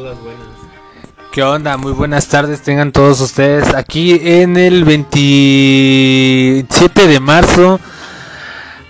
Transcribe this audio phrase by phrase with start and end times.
[0.00, 0.16] buenas.
[1.30, 1.76] ¿Qué onda?
[1.76, 7.78] Muy buenas tardes tengan todos ustedes aquí en el 27 de marzo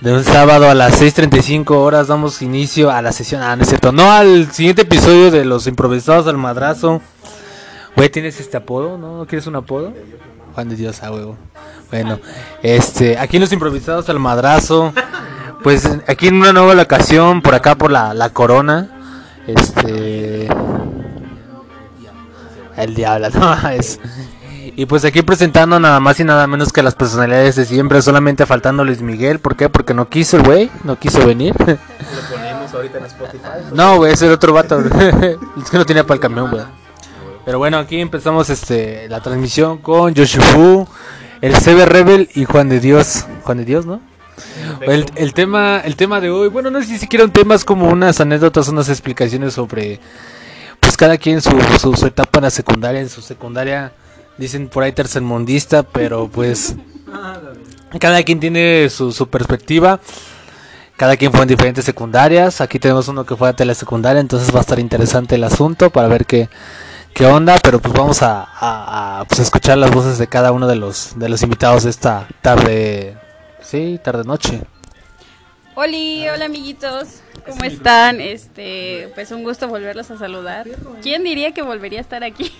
[0.00, 4.12] de un sábado a las 6.35 horas damos inicio a la sesión, ah, no no
[4.12, 7.02] al siguiente episodio de los improvisados al madrazo.
[7.96, 8.98] Güey, ¿tienes este apodo?
[8.98, 9.18] ¿No?
[9.18, 9.92] ¿No quieres un apodo?
[10.54, 11.36] Juan de Dios, a huevo.
[11.90, 12.18] Bueno,
[12.62, 14.92] este, aquí en los improvisados al madrazo,
[15.62, 18.88] pues aquí en una nueva locación, por acá por la, la corona,
[19.46, 20.48] este...
[22.76, 24.00] El diablo, no, es...
[24.76, 28.44] Y pues aquí presentando nada más y nada menos que las personalidades de siempre, solamente
[28.44, 29.38] faltando Luis Miguel.
[29.38, 29.68] ¿Por qué?
[29.68, 31.54] Porque no quiso el güey, no quiso venir.
[31.58, 31.66] Lo
[32.34, 33.48] ponemos ahorita en Spotify.
[33.72, 34.80] No, güey, es el otro vato.
[35.62, 36.64] es que no tenía para el camión, güey.
[37.44, 40.88] Pero bueno, aquí empezamos este la transmisión con Yoshifu,
[41.40, 43.26] el CB Rebel y Juan de Dios.
[43.42, 44.00] Juan de Dios, ¿no?
[44.80, 47.64] El, el tema el tema de hoy, bueno, no es ni siquiera un tema, es
[47.64, 50.00] como unas anécdotas, unas explicaciones sobre
[50.94, 53.92] pues cada quien su, su, etapa en la secundaria, en su secundaria
[54.38, 56.76] dicen por ahí tercermundista, pero pues
[57.98, 59.98] cada quien tiene su, perspectiva.
[60.96, 62.60] Cada quien fue en diferentes secundarias.
[62.60, 66.06] Aquí tenemos uno que fue a telesecundaria, entonces va a estar interesante el asunto para
[66.06, 66.48] ver qué,
[67.12, 67.56] qué onda.
[67.60, 71.42] Pero pues vamos a, pues, escuchar las voces de cada uno de los, de los
[71.42, 73.18] invitados de esta tarde.
[73.60, 74.62] Sí, tarde noche.
[75.76, 78.20] Oli, hola amiguitos, ¿cómo están?
[78.20, 80.68] Este, pues un gusto volverlos a saludar.
[81.02, 82.52] ¿Quién diría que volvería a estar aquí?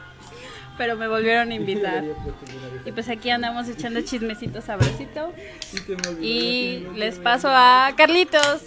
[0.78, 2.04] Pero me volvieron a invitar.
[2.84, 5.32] Y pues aquí andamos echando chismecito sabrosito.
[6.20, 8.62] Y les paso a Carlitos.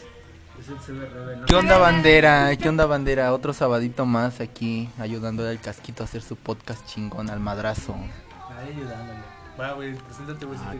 [1.47, 2.53] ¿Qué onda bandera?
[2.57, 3.33] ¿Qué onda bandera?
[3.33, 7.95] Otro sabadito más aquí ayudándole al casquito a hacer su podcast chingón al madrazo.
[9.61, 9.75] Ah,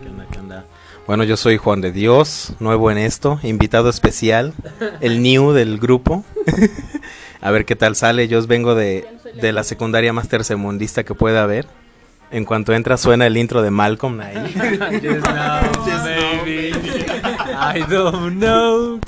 [0.02, 0.66] ¿qué onda, qué onda?
[1.06, 4.54] Bueno, yo soy Juan de Dios, nuevo en esto, invitado especial,
[5.02, 6.24] el new del grupo.
[7.42, 8.28] A ver qué tal sale.
[8.28, 9.06] Yo os vengo de,
[9.42, 11.68] de la secundaria más tercermundista que pueda haber.
[12.32, 14.36] En cuanto entra suena el intro de Malcolm ahí.
[17.76, 19.00] I don't know.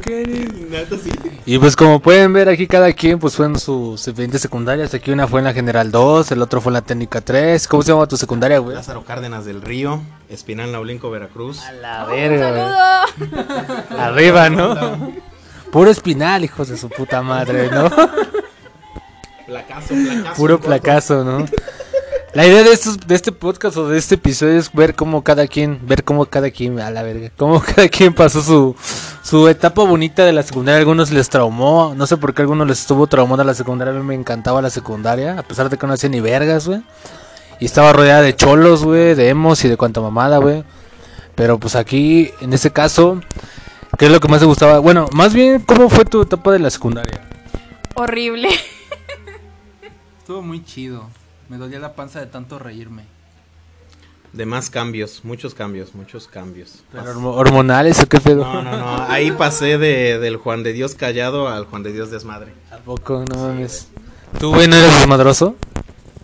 [1.46, 4.94] Y pues como pueden ver aquí cada quien pues fue en sus diferentes secundarias.
[4.94, 7.68] Aquí una fue en la General 2, el otro fue en la Técnica 3.
[7.68, 8.76] ¿Cómo se llama tu secundaria, güey?
[8.76, 11.62] Lázaro Cárdenas del Río, Espinal Naulinco, Veracruz.
[11.64, 12.52] A la Un verga,
[13.18, 13.32] güey.
[13.32, 13.84] saludo.
[14.00, 15.12] Arriba, ¿no?
[15.72, 17.90] Puro espinal, hijos de su puta madre, ¿no?
[19.48, 20.36] Placazo, placazo.
[20.36, 21.46] Puro placazo, ¿no?
[22.34, 25.48] La idea de estos, de este podcast o de este episodio es ver cómo cada
[25.48, 28.74] quien, ver cómo cada quien, a la verga, cómo cada quien pasó su,
[29.22, 30.80] su etapa bonita de la secundaria.
[30.80, 33.94] Algunos les traumó, no sé por qué a algunos les estuvo traumando la secundaria.
[33.94, 36.82] A mí me encantaba la secundaria, a pesar de que no hacía ni vergas, güey.
[37.60, 40.64] Y estaba rodeada de cholos, güey, de emos y de cuanta mamada, güey.
[41.36, 43.20] Pero pues aquí, en este caso,
[43.98, 44.80] ¿qué es lo que más te gustaba?
[44.80, 47.28] Bueno, más bien, ¿cómo fue tu etapa de la secundaria?
[47.96, 48.48] Horrible.
[50.20, 51.10] Estuvo muy chido.
[51.52, 53.04] Me dolía la panza de tanto reírme.
[54.32, 56.86] De más cambios, muchos cambios, muchos cambios.
[56.94, 58.46] ¿Pero hormo- ¿Hormonales o qué pedo?
[58.46, 59.04] No, no, no.
[59.12, 62.54] Ahí pasé de, del Juan de Dios callado al Juan de Dios desmadre.
[62.72, 63.26] ¿A poco?
[63.30, 63.90] No mames.
[64.40, 65.58] ¿Tú, güey, no eres desmadroso?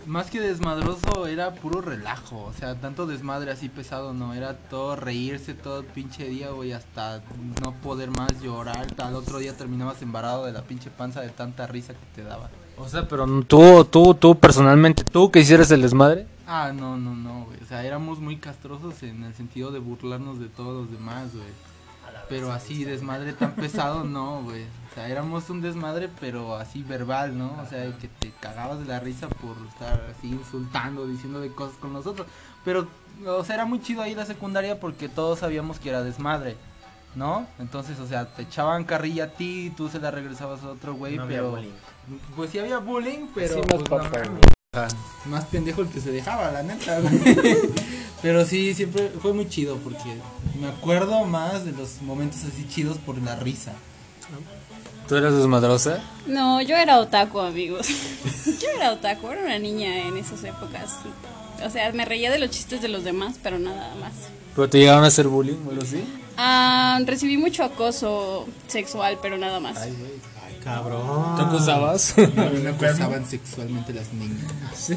[0.06, 2.44] Más que desmadroso era puro relajo.
[2.44, 4.32] O sea, tanto desmadre así pesado no.
[4.32, 6.72] Era todo reírse todo el pinche día, güey.
[6.72, 7.20] Hasta
[7.62, 8.86] no poder más llorar.
[8.96, 12.48] Al otro día terminabas embarado de la pinche panza de tanta risa que te daba.
[12.80, 16.26] O sea, pero tú, tú, tú personalmente, tú que hicieras el desmadre.
[16.46, 17.58] Ah, no, no, no, güey.
[17.62, 21.68] O sea, éramos muy castrosos en el sentido de burlarnos de todos los demás, güey.
[22.28, 24.62] Pero así, desmadre tan pesado, no, güey.
[24.62, 27.56] O sea, éramos un desmadre, pero así verbal, ¿no?
[27.62, 31.76] O sea, que te cagabas de la risa por estar así insultando, diciendo de cosas
[31.78, 32.26] con nosotros.
[32.64, 32.86] Pero,
[33.26, 36.56] o sea, era muy chido ahí la secundaria porque todos sabíamos que era desmadre,
[37.14, 37.46] ¿no?
[37.58, 40.94] Entonces, o sea, te echaban carrilla a ti y tú se la regresabas a otro
[40.94, 41.58] güey, pero...
[42.36, 43.54] Pues sí había bullying, pero...
[43.54, 44.40] Sí, pues, más no papá, mames.
[44.74, 44.86] Ah,
[45.24, 47.00] Más pendejo el que se dejaba, la neta.
[47.00, 47.22] güey.
[48.22, 50.20] Pero sí, siempre fue muy chido porque
[50.60, 53.72] me acuerdo más de los momentos así chidos por la risa.
[55.08, 56.00] ¿Tú eras desmadrosa?
[56.26, 57.88] No, yo era otaku, amigos.
[58.60, 60.96] Yo era otaku, era una niña en esas épocas.
[61.64, 64.12] O sea, me reía de los chistes de los demás, pero nada más.
[64.54, 66.02] ¿Pero te llegaron a hacer bullying o algo así?
[66.40, 69.76] Ah, recibí mucho acoso sexual, pero nada más.
[69.76, 69.92] Ay,
[70.62, 71.36] cabrón.
[71.36, 72.14] ¿Te acusabas?
[72.18, 74.92] A mí me acosaban sexualmente las niñas.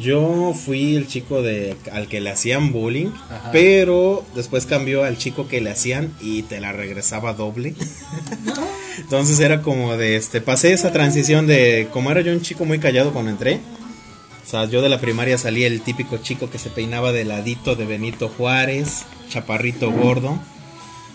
[0.00, 3.10] Yo fui el chico de al que le hacían bullying,
[3.52, 7.74] pero después cambió al chico que le hacían y te la regresaba doble.
[8.98, 12.78] Entonces era como de este, pasé esa transición de como era yo un chico muy
[12.78, 13.60] callado cuando entré.
[14.46, 17.76] O sea, yo de la primaria salí el típico chico que se peinaba de ladito
[17.76, 20.38] de Benito Juárez, chaparrito gordo.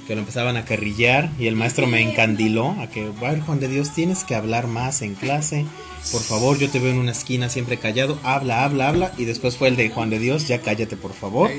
[0.07, 3.69] que lo empezaban a carrillar y el maestro me encandiló a que, bueno, Juan de
[3.69, 5.65] Dios, tienes que hablar más en clase.
[6.11, 9.13] Por favor, yo te veo en una esquina siempre callado, habla, habla, habla.
[9.17, 11.49] Y después fue el de Juan de Dios, ya cállate, por favor.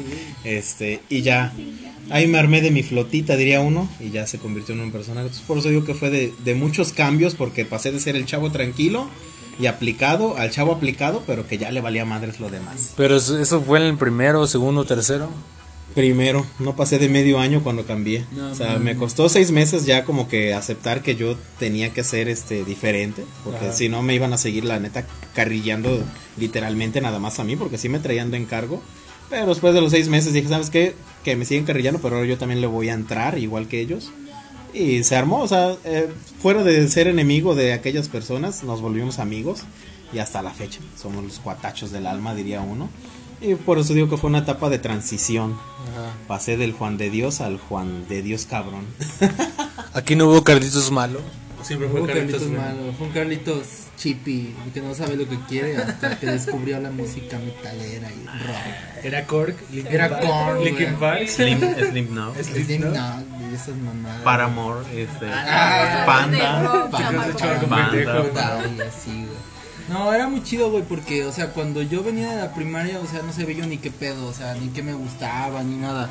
[0.44, 1.54] Este, y ya,
[2.10, 5.28] ahí me armé de mi flotita, diría uno, y ya se convirtió en un personaje.
[5.28, 8.26] Entonces, por eso digo que fue de, de muchos cambios, porque pasé de ser el
[8.26, 9.08] chavo tranquilo
[9.58, 12.92] y aplicado al chavo aplicado, pero que ya le valía madres lo demás.
[12.98, 15.30] Pero eso eso fue en el primero, segundo, tercero.
[15.94, 18.24] Primero, no pasé de medio año cuando cambié.
[18.32, 18.82] No, o sea, mames.
[18.82, 23.24] me costó seis meses ya como que aceptar que yo tenía que ser este diferente,
[23.44, 26.02] porque si no me iban a seguir la neta carrillando
[26.36, 28.82] literalmente nada más a mí, porque sí me traían de encargo.
[29.30, 30.94] Pero después de los seis meses dije, ¿sabes qué?
[31.22, 34.10] Que me siguen carrillando, pero ahora yo también le voy a entrar igual que ellos.
[34.74, 36.08] Y se armó, o sea, eh,
[36.40, 39.62] fuera de ser enemigo de aquellas personas, nos volvimos amigos
[40.12, 42.88] y hasta la fecha somos los cuatachos del alma, diría uno.
[43.40, 45.56] Y por eso digo que fue una etapa de transición.
[46.26, 48.84] Pasé del Juan de Dios al Juan de Dios cabrón.
[49.94, 51.20] Aquí no hubo Carlitos malo.
[51.62, 53.66] Siempre Fue un Carlitos malo, fue un Carlitos
[53.96, 59.04] chippy, que no sabe lo que quiere hasta que descubrió la música metalera y rock.
[59.04, 59.54] Era Korg.
[59.88, 60.64] Era güey.
[60.64, 61.26] Linkin Park.
[61.26, 61.60] Slim,
[61.90, 62.34] Slim Now.
[62.34, 62.94] Slipknot
[63.50, 64.22] y esas mamadas.
[64.22, 66.90] Paramore, este, Ah, Panda.
[66.90, 67.28] Panda,
[67.62, 69.26] güey.
[69.88, 73.06] No, era muy chido, güey, porque, o sea, cuando yo venía de la primaria, o
[73.06, 76.08] sea, no sabía yo ni qué pedo, o sea, ni qué me gustaba, ni nada.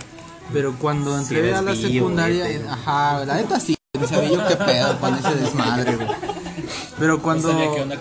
[0.52, 2.68] Pero cuando entré a la secundaria, güey.
[2.68, 6.08] ajá, la neta sí, no sabía yo qué pedo con ese desmadre, güey.
[7.00, 7.50] Pero cuando...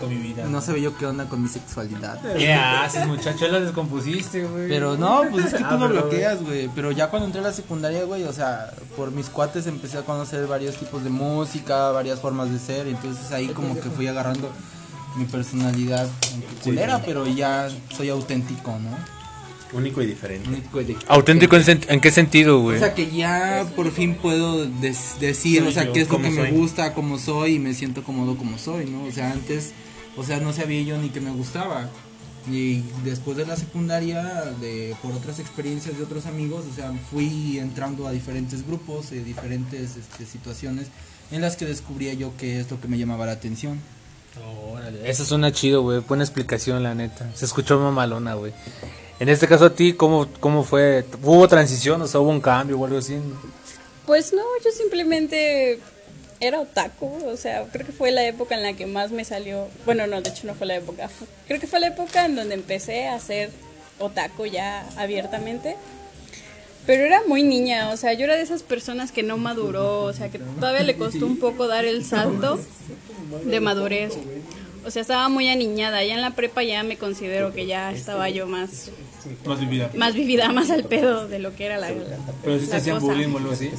[0.00, 0.44] con mi vida.
[0.44, 2.20] No sabía yo qué onda con mi sexualidad.
[2.36, 3.48] ¿Qué haces, muchacho?
[3.48, 4.68] La descompusiste, güey.
[4.68, 6.68] Pero no, pues es que Ah, tú pero, bloqueas, güey.
[6.74, 10.02] Pero ya cuando entré a la secundaria, güey, o sea, por mis cuates empecé a
[10.02, 12.86] conocer varios tipos de música, varias formas de ser.
[12.86, 14.50] Entonces ahí como que fui agarrando
[15.16, 16.08] mi personalidad,
[16.62, 18.96] culera, pero ya soy auténtico, ¿no?
[19.76, 20.48] Único y diferente.
[20.48, 22.78] Único y- ¿Auténtico en, en qué sentido, O güey?
[22.78, 26.30] sea que ya por fin puedo decir, Soy o sea, yo, qué es lo que
[26.30, 29.04] me gusta, cómo soy y me siento cómodo como soy, ¿no?
[29.04, 29.72] O sea, antes,
[30.16, 31.88] o sea, no sabía yo ni que me gustaba.
[32.50, 34.22] Y después de la secundaria,
[34.60, 39.22] de, por otras experiencias de otros amigos, o sea, fui entrando a diferentes grupos, de
[39.24, 40.88] diferentes este, situaciones
[41.30, 43.78] en las que descubría yo qué es lo que me llamaba la atención.
[44.72, 46.00] Órale, Eso suena chido, güey.
[46.00, 47.28] Buena explicación, la neta.
[47.34, 48.52] Se escuchó mamalona, güey.
[49.20, 51.04] En este caso, a ti, ¿cómo, cómo fue?
[51.22, 52.02] ¿Hubo transición?
[52.02, 53.18] O sea, ¿hubo un cambio o algo así?
[54.06, 55.78] Pues no, yo simplemente
[56.40, 59.68] era otaku, o sea, creo que fue la época en la que más me salió,
[59.86, 61.08] bueno, no, de hecho no fue la época,
[61.46, 63.50] creo que fue la época en donde empecé a ser
[64.00, 65.76] otaku ya abiertamente.
[66.86, 70.12] Pero era muy niña, o sea, yo era de esas personas que no maduró, o
[70.12, 72.58] sea, que todavía le costó un poco dar el salto
[73.44, 74.18] de madurez.
[74.84, 78.28] O sea, estaba muy aniñada, ya en la prepa ya me considero que ya estaba
[78.30, 78.90] yo más
[79.46, 79.90] Más vivida.
[79.96, 81.88] más vivida, más al pedo de lo que era la,
[82.42, 83.12] Pero si te la hacían cosa.
[83.12, 83.70] bullying o algo así.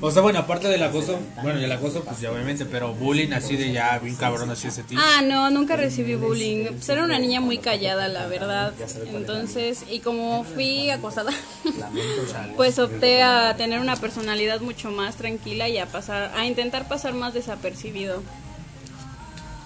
[0.00, 3.32] O sea, bueno, aparte del acoso, bueno, y el acoso, pues ya obviamente, pero bullying
[3.32, 5.00] así de ya, bien cabrón, así ese tipo.
[5.04, 6.66] Ah, no, nunca recibí bullying.
[6.66, 8.72] Pues era una niña muy callada, la verdad.
[9.14, 11.32] Entonces, y como fui acosada,
[12.56, 17.14] pues opté a tener una personalidad mucho más tranquila y a pasar, a intentar pasar
[17.14, 18.22] más desapercibido.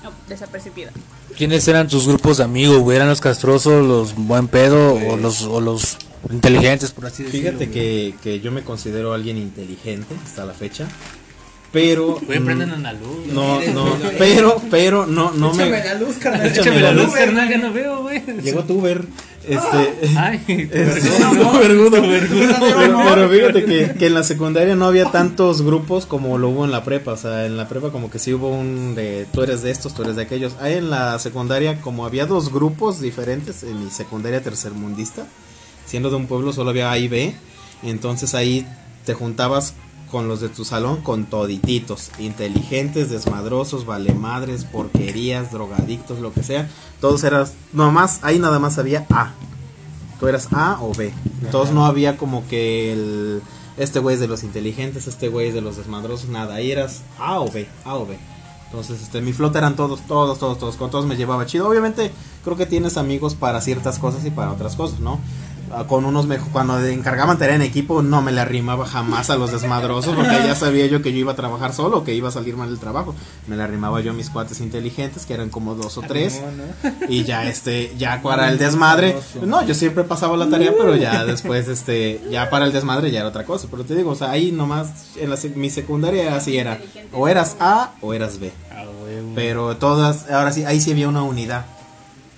[0.02, 0.92] No, desapercibida.
[1.36, 2.96] ¿Quiénes eran tus grupos de amigos, güey?
[2.96, 5.98] ¿Eran los castrosos, los buen pedo o los, o los
[6.30, 7.50] inteligentes, por así decirlo?
[7.50, 10.88] Fíjate que, que yo me considero alguien inteligente hasta la fecha.
[11.72, 12.18] Pero.
[12.26, 13.26] Güey, mm, prendan en la luz.
[13.32, 15.64] No, no, pero, pero, no, no me.
[15.64, 16.46] Échame la luz, carnal.
[16.46, 17.12] Échame la luz.
[17.12, 18.22] carnal, que no veo, güey.
[18.42, 19.04] Llegó tu Uber.
[19.46, 20.08] Este.
[20.18, 20.42] Ay,
[20.72, 22.02] Este, no, vergudo.
[22.02, 26.64] Pero, pero fíjate que, que en la secundaria no había tantos grupos como lo hubo
[26.64, 27.12] en la prepa.
[27.12, 29.94] O sea, en la prepa como que sí hubo un de tú eres de estos,
[29.94, 30.56] tú eres de aquellos.
[30.60, 35.26] Ahí en la secundaria como había dos grupos diferentes en mi secundaria tercermundista,
[35.86, 37.34] siendo de un pueblo solo había A y B.
[37.82, 38.66] Entonces ahí
[39.06, 39.74] te juntabas
[40.10, 46.68] con los de tu salón con todititos, inteligentes, desmadrosos, valemadres, porquerías, drogadictos, lo que sea.
[47.00, 49.32] Todos eras, nomás, ahí nada más había A.
[50.18, 51.12] Tú eras A o B.
[51.42, 53.42] Entonces no había como que el
[53.76, 56.56] este güey es de los inteligentes, este güey es de los desmadrosos, nada.
[56.56, 58.18] Ahí eras A o B, A o B.
[58.66, 61.66] Entonces, este, mi flota eran todos, todos, todos, todos, con todos me llevaba chido.
[61.66, 62.12] Obviamente,
[62.44, 65.18] creo que tienes amigos para ciertas cosas y para otras cosas, ¿no?
[65.72, 69.36] Ah, Con unos, me, cuando encargaban tarea en equipo, no me le arrimaba jamás a
[69.36, 72.32] los desmadrosos, porque ya sabía yo que yo iba a trabajar solo, que iba a
[72.32, 73.14] salir mal el trabajo.
[73.46, 76.42] Me le arrimaba yo a mis cuates inteligentes, que eran como dos o tres.
[77.08, 81.24] Y ya este, ya para el desmadre, no, yo siempre pasaba la tarea, pero ya
[81.26, 83.68] después, este, ya para el desmadre ya era otra cosa.
[83.70, 86.80] Pero te digo, o sea, ahí nomás, en la, mi secundaria así era,
[87.12, 88.52] o eras A o eras B.
[89.34, 91.64] Pero todas, ahora sí, ahí sí había una unidad.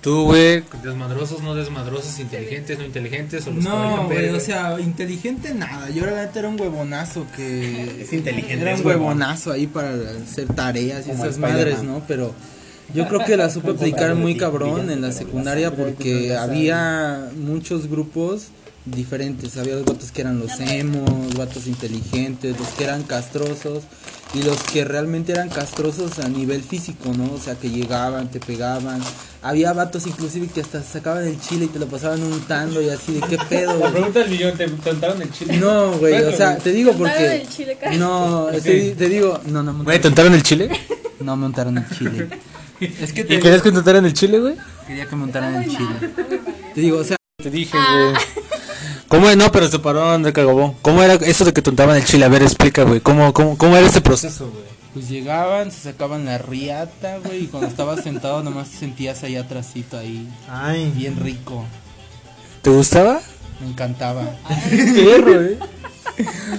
[0.03, 5.53] Tú, güey, desmadrosos, no desmadrosos, inteligentes, no inteligentes, o los No, güey, o sea, inteligente
[5.53, 5.89] nada.
[5.91, 8.01] Yo realmente era un huevonazo que.
[8.01, 12.03] Es inteligente, Era un huevonazo ahí para hacer tareas y Como esas madres, ¿no?
[12.05, 12.35] Pero
[12.93, 18.47] yo creo que la supe aplicar muy cabrón en la secundaria porque había muchos grupos
[18.83, 19.55] diferentes.
[19.55, 23.83] Había los vatos que eran los emos, vatos inteligentes, los que eran castrosos
[24.33, 27.33] y los que realmente eran castrosos a nivel físico, ¿no?
[27.33, 28.99] O sea, que llegaban, te pegaban.
[29.41, 33.13] Había vatos inclusive que hasta sacaban el chile y te lo pasaban untando y así
[33.13, 33.91] de qué pedo, güey?
[33.91, 35.57] pregunta del millón, ¿te contaron el chile?
[35.57, 37.95] No, güey, o sea, te digo Untaron porque el chile, cara.
[37.95, 40.69] no, te, te digo, no, no Güey, ¿te untaron, untaron el chile?
[41.19, 42.29] no me untaron el chile.
[42.79, 44.55] Es que te ¿Y querías que te untaran el chile, güey?
[44.87, 46.11] quería que me untaran el chile.
[46.73, 48.42] Te digo, o sea, Te dije, güey.
[49.13, 49.37] ¿Cómo es?
[49.37, 50.73] No, pero se paró André Cagabón.
[50.81, 52.25] ¿Cómo era eso de que te untaban el chile?
[52.25, 52.99] A ver, explica, güey.
[52.99, 54.63] ¿Cómo, cómo, ¿Cómo era ese proceso, güey?
[54.91, 59.35] pues llegaban, se sacaban la riata, güey, y cuando estabas sentado nomás te sentías ahí
[59.35, 61.63] atrásito ahí, Ay, bien rico.
[62.63, 63.21] ¿Te gustaba?
[63.61, 64.23] Me encantaba.
[64.95, 65.57] Perro, güey.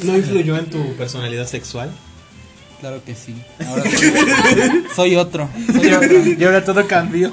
[0.04, 1.90] ¿no influyó en tu personalidad sexual?
[2.78, 3.34] Claro que sí.
[3.66, 5.49] Ahora soy, soy otro.
[5.73, 6.25] Soy otro.
[6.38, 7.32] Y ahora todo cambió.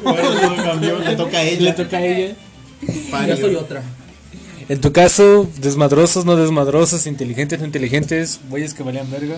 [1.00, 1.62] Le toca a ella.
[1.62, 2.36] Le toca a ella.
[3.28, 3.84] Yo soy otra.
[4.72, 9.36] En tu caso, desmadrosos, no desmadrosos, inteligentes, no inteligentes, güeyes que valían verga.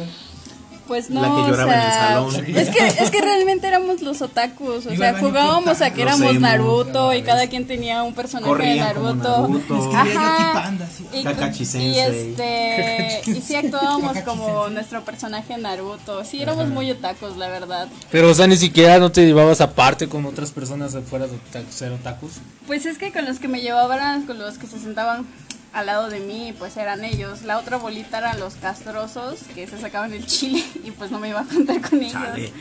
[0.94, 2.56] Pues no, La que o lloraba en el sea, salón.
[2.56, 6.30] Es que, es que realmente éramos los otakus, o Iba sea, jugábamos a que éramos
[6.30, 9.48] emo, Naruto y cada quien tenía un personaje de Corrían Naruto.
[9.48, 9.92] Naruto.
[9.92, 10.54] Yo aquí Ajá.
[10.54, 11.08] panda, así.
[11.12, 16.24] Y, y este y sí actuábamos como nuestro personaje Naruto.
[16.26, 17.88] Sí, éramos muy otakus, la verdad.
[18.12, 21.92] Pero, o sea, ni siquiera no te llevabas aparte con otras personas afuera de ser
[21.92, 22.34] otakus.
[22.68, 25.26] Pues es que con los que me llevaban, con los que se sentaban
[25.74, 27.42] al lado de mí, pues eran ellos.
[27.44, 31.30] La otra bolita eran los castrosos que se sacaban el chile y pues no me
[31.30, 32.14] iba a juntar con ellos.
[32.14, 32.54] Chale.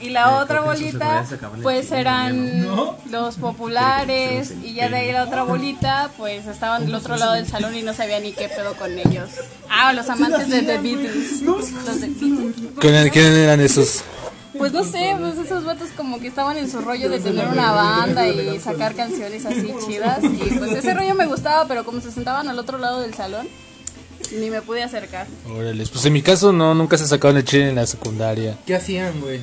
[0.00, 1.24] Y la Eh, otra bolita,
[1.62, 2.96] pues chile, eran ¿no?
[3.10, 4.52] los populares.
[4.62, 7.82] Y ya de ahí la otra bolita, pues estaban del otro lado del salón y
[7.82, 9.30] no sabía ni qué pedo con ellos.
[9.70, 11.42] Ah, los amantes de The Beatles.
[11.42, 12.54] Los de Beatles.
[12.80, 14.02] ¿Quién, quién eran esos?
[14.58, 17.72] Pues no sé, pues esos vatos como que estaban en su rollo de tener una
[17.72, 20.22] banda y sacar canciones así chidas.
[20.22, 23.48] Y pues ese rollo me gustaba, pero como se sentaban al otro lado del salón,
[24.38, 25.26] ni me pude acercar.
[25.50, 28.56] Órale, pues en mi caso no, nunca se sacaban el chile en la secundaria.
[28.66, 29.40] ¿Qué hacían, güey?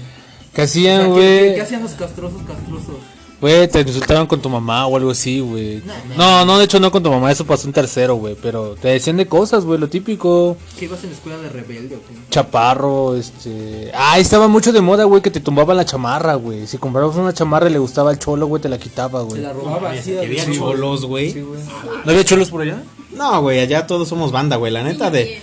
[0.53, 1.39] ¿Qué hacían, sea, ¿qué- güey?
[1.49, 2.95] ¿qué, qué hacían los castrosos, castrosos?
[3.41, 5.81] Güey, te insultaban con tu mamá o algo así, güey.
[6.15, 8.35] No, no, de hecho no con tu mamá, eso pasó en tercero, güey.
[8.39, 10.55] Pero te decían de cosas, güey, lo típico.
[10.77, 12.13] ¿Qué ibas en la escuela de rebelde o qué?
[12.29, 13.91] Chaparro, este...
[13.95, 16.67] Ah, estaba mucho de moda, güey, que te tumbaban la chamarra, güey.
[16.67, 19.41] Si comprabas una chamarra y le gustaba el cholo, güey, te la quitaba, güey.
[19.41, 20.11] la robaba así.
[20.11, 21.33] Que había cholos, güey.
[21.33, 22.83] ¿No había cholos por allá?
[23.11, 24.71] No, güey, allá todos somos banda, güey.
[24.71, 25.41] La neta de.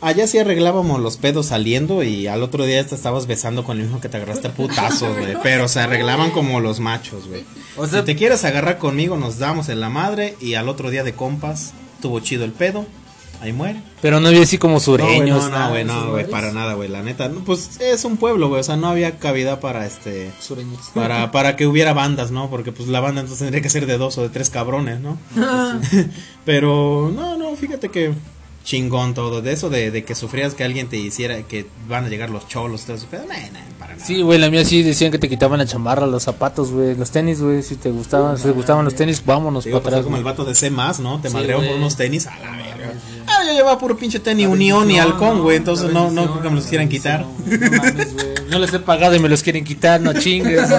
[0.00, 3.84] Allá sí arreglábamos los pedos saliendo y al otro día te estabas besando con el
[3.84, 5.36] mismo que te agarraste a putazos, güey.
[5.42, 7.44] Pero se arreglaban como los machos, güey.
[7.76, 10.90] O sea- si te quieres agarrar conmigo, nos damos en la madre y al otro
[10.90, 11.72] día de compas,
[12.02, 12.84] tuvo chido el pedo.
[13.42, 13.82] Ahí muere.
[14.00, 15.50] Pero no había así como sureños.
[15.50, 16.88] no, güey, no, güey, para nada, güey.
[16.88, 18.60] La neta, no, pues es un pueblo, güey.
[18.62, 20.32] O sea, no había cabida para este.
[20.40, 20.80] Sureños.
[20.94, 22.48] Para, para que hubiera bandas, ¿no?
[22.48, 25.18] Porque pues la banda entonces tendría que ser de dos o de tres cabrones, ¿no?
[26.44, 28.12] Pero no, no, fíjate que
[28.66, 29.40] chingón todo.
[29.40, 32.48] De eso de, de que sufrías que alguien te hiciera, que van a llegar los
[32.48, 33.06] cholos, todo eso.
[33.10, 34.04] Pero, nah, nah, para nada.
[34.04, 37.10] Sí, güey, la mía sí decían que te quitaban la chamarra, los zapatos, güey, los
[37.12, 40.02] tenis, güey, si te gustaban, si te gustaban los tenis, vámonos Te para atrás.
[40.04, 40.32] como el güey.
[40.32, 41.20] vato de C más, ¿no?
[41.20, 42.92] Te Sí, madreaban por unos tenis a la verga.
[43.28, 45.56] Ah, yo llevaba puro pinche tenis Unión y Halcón, güey.
[45.56, 47.24] Entonces no, no creo que me los quieran quitar.
[47.24, 48.26] No mames, güey.
[48.56, 50.70] No les he pagado y me los quieren quitar, no chingues.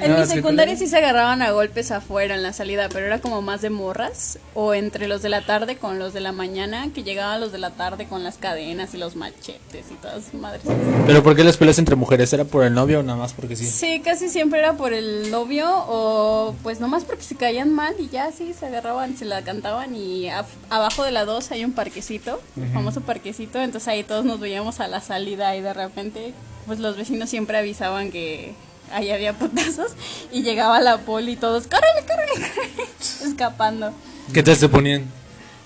[0.00, 2.88] En No, mi es que- secundaria sí se agarraban a golpes afuera en la salida,
[2.92, 4.38] pero era como más de morras.
[4.54, 7.58] O entre los de la tarde con los de la mañana, que llegaban los de
[7.58, 10.62] la tarde con las cadenas y los machetes y todas sus madres.
[11.06, 12.32] Pero ¿por qué las peleas entre mujeres?
[12.32, 13.64] ¿Era por el novio o nada más porque sí?
[13.66, 18.08] Sí, casi siempre era por el novio o pues nomás porque se caían mal y
[18.08, 21.72] ya sí, se agarraban, se la cantaban y af- abajo de la 2 hay un
[21.72, 26.34] parquecito, el famoso parquecito, entonces ahí todos nos veíamos a la salida y de repente
[26.68, 28.54] pues los vecinos siempre avisaban que
[28.92, 29.90] ahí había putazos
[30.32, 32.90] y llegaba la poli y todos, córrele, córrele, córrele",
[33.26, 33.92] escapando.
[34.32, 35.04] ¿Qué tal se ponían?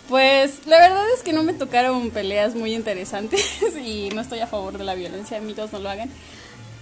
[0.09, 3.45] Pues la verdad es que no me tocaron peleas muy interesantes
[3.85, 6.09] y no estoy a favor de la violencia, amigos, no lo hagan.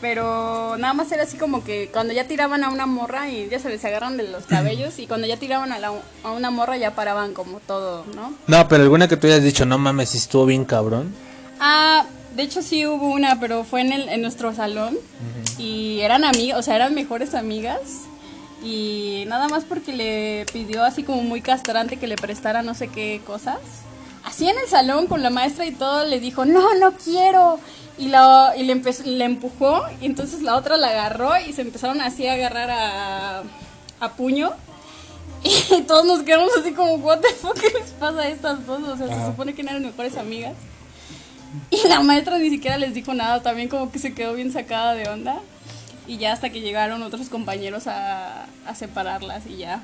[0.00, 3.58] Pero nada más era así como que cuando ya tiraban a una morra y ya
[3.58, 5.92] se les agarran de los cabellos y cuando ya tiraban a, la-
[6.24, 8.32] a una morra ya paraban como todo, ¿no?
[8.46, 11.14] No, pero alguna que tú hayas dicho, no mames, si estuvo bien cabrón.
[11.60, 12.06] Ah,
[12.36, 14.96] de hecho sí hubo una, pero fue en, el, en nuestro salón
[15.58, 17.80] y eran amigas, o sea, eran mejores amigas
[18.62, 22.88] y nada más porque le pidió así como muy castrante que le prestara no sé
[22.88, 23.58] qué cosas.
[24.22, 27.58] Así en el salón con la maestra y todo le dijo, no, no quiero.
[27.98, 31.62] Y, la, y le, empezó- le empujó y entonces la otra la agarró y se
[31.62, 33.42] empezaron así a agarrar a,
[34.00, 34.52] a puño.
[35.42, 38.82] Y todos nos quedamos así como, what the fuck, ¿qué les pasa a estas dos?
[38.86, 40.52] O sea, se supone que eran mejores amigas.
[41.70, 44.94] Y la maestra ni siquiera les dijo nada, también como que se quedó bien sacada
[44.94, 45.40] de onda.
[46.06, 49.82] Y ya hasta que llegaron otros compañeros a, a separarlas y ya.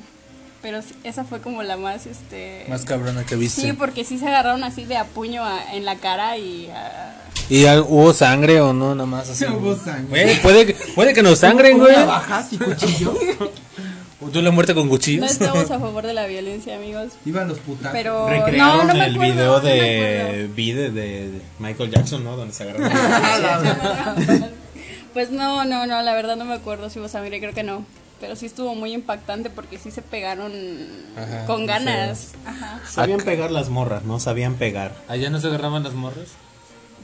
[0.62, 2.64] Pero esa fue como la más, este...
[2.68, 3.60] Más cabrona que viste.
[3.60, 6.68] Sí, porque sí se agarraron así de a puño en la cara y...
[7.48, 8.94] ¿Y hubo sangre o no?
[8.94, 9.44] Nada más así.
[9.60, 10.38] hubo sangre.
[10.42, 11.94] puede, puede que nos sangren, güey.
[12.04, 13.14] bajas y cuchillo?
[14.32, 15.20] ¿Tú la muerte con cuchillos?
[15.20, 17.12] No estamos a favor de la violencia, amigos.
[17.26, 17.92] Iban los putas.
[17.92, 22.36] Pero recrearon el video de Vide de Michael Jackson, ¿no?
[22.36, 22.92] Donde se agarraron.
[25.12, 27.84] pues no, no, no, la verdad no me acuerdo si hubo sangre, creo que no.
[28.18, 30.52] Pero sí estuvo muy impactante porque sí se pegaron
[31.46, 32.30] con ganas.
[32.46, 32.80] Ajá.
[32.88, 34.18] Sabían pegar las morras, ¿no?
[34.18, 34.94] Sabían pegar.
[35.08, 36.28] ¿Allá no se agarraban las morras?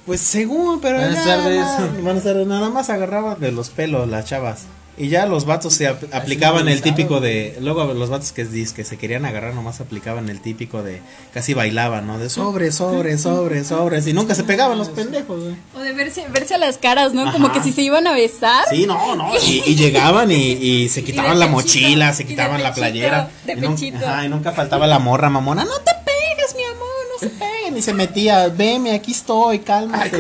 [0.07, 2.03] Pues según, pero Buenas tardes.
[2.03, 2.47] Buenas tardes.
[2.47, 4.65] Nada más agarraban de los pelos las chavas.
[4.99, 7.57] Y ya los vatos se aplicaban el típico de.
[7.61, 11.01] Luego los vatos que, que se querían agarrar nomás aplicaban el típico de.
[11.33, 12.19] Casi bailaban, ¿no?
[12.19, 14.01] De sobre, sobre, sobre, sobre.
[14.01, 15.57] Y nunca se pegaban los pendejos, güey.
[15.75, 17.33] O de verse, verse a las caras, ¿no?
[17.33, 18.65] Como que si se iban a besar.
[18.69, 19.33] Sí, no, no.
[19.47, 23.31] Y, llegaban y, se quitaban la mochila, se quitaban la playera.
[23.47, 24.05] De pechito.
[24.25, 25.65] y nunca faltaba la morra mamona.
[25.65, 27.49] No te pegues, mi amor, no se peguen.
[27.83, 30.17] Y se metía, veme, aquí estoy, cálmate.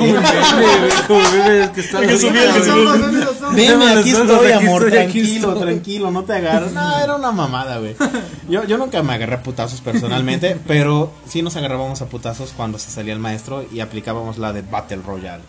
[3.52, 6.72] Veme, aquí estoy, amor, tranquilo, tranquilo, no te agarres.
[6.72, 7.94] No, era una mamada, güey.
[8.48, 12.80] Yo, yo nunca me agarré a putazos personalmente, pero sí nos agarrábamos a putazos cuando
[12.80, 15.44] se salía el maestro y aplicábamos la de Battle Royale.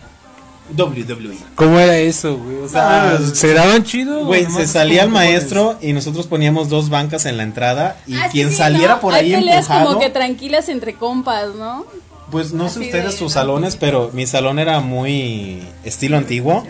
[0.76, 1.38] WWE.
[1.56, 2.58] ¿Cómo era eso, güey?
[2.58, 4.26] O sea, ah, ¿se daban chido?
[4.26, 8.30] Güey, se salía el maestro y nosotros poníamos dos bancas en la entrada y ah,
[8.32, 11.86] quien saliera por ahí peleas como que tranquilas entre compas, ¿no?
[12.32, 16.66] Pues no sé ustedes sus salones, pero mi salón era muy estilo antiguo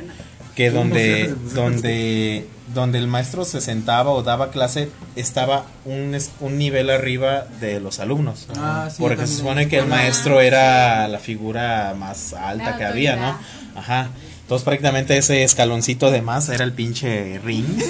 [0.55, 6.89] que donde, donde, donde el maestro se sentaba o daba clase estaba un, un nivel
[6.89, 8.48] arriba de los alumnos.
[8.58, 13.38] Ah, porque se supone que el maestro era la figura más alta que había, ¿no?
[13.75, 14.10] Ajá.
[14.42, 17.65] Entonces prácticamente ese escaloncito de más era el pinche ring.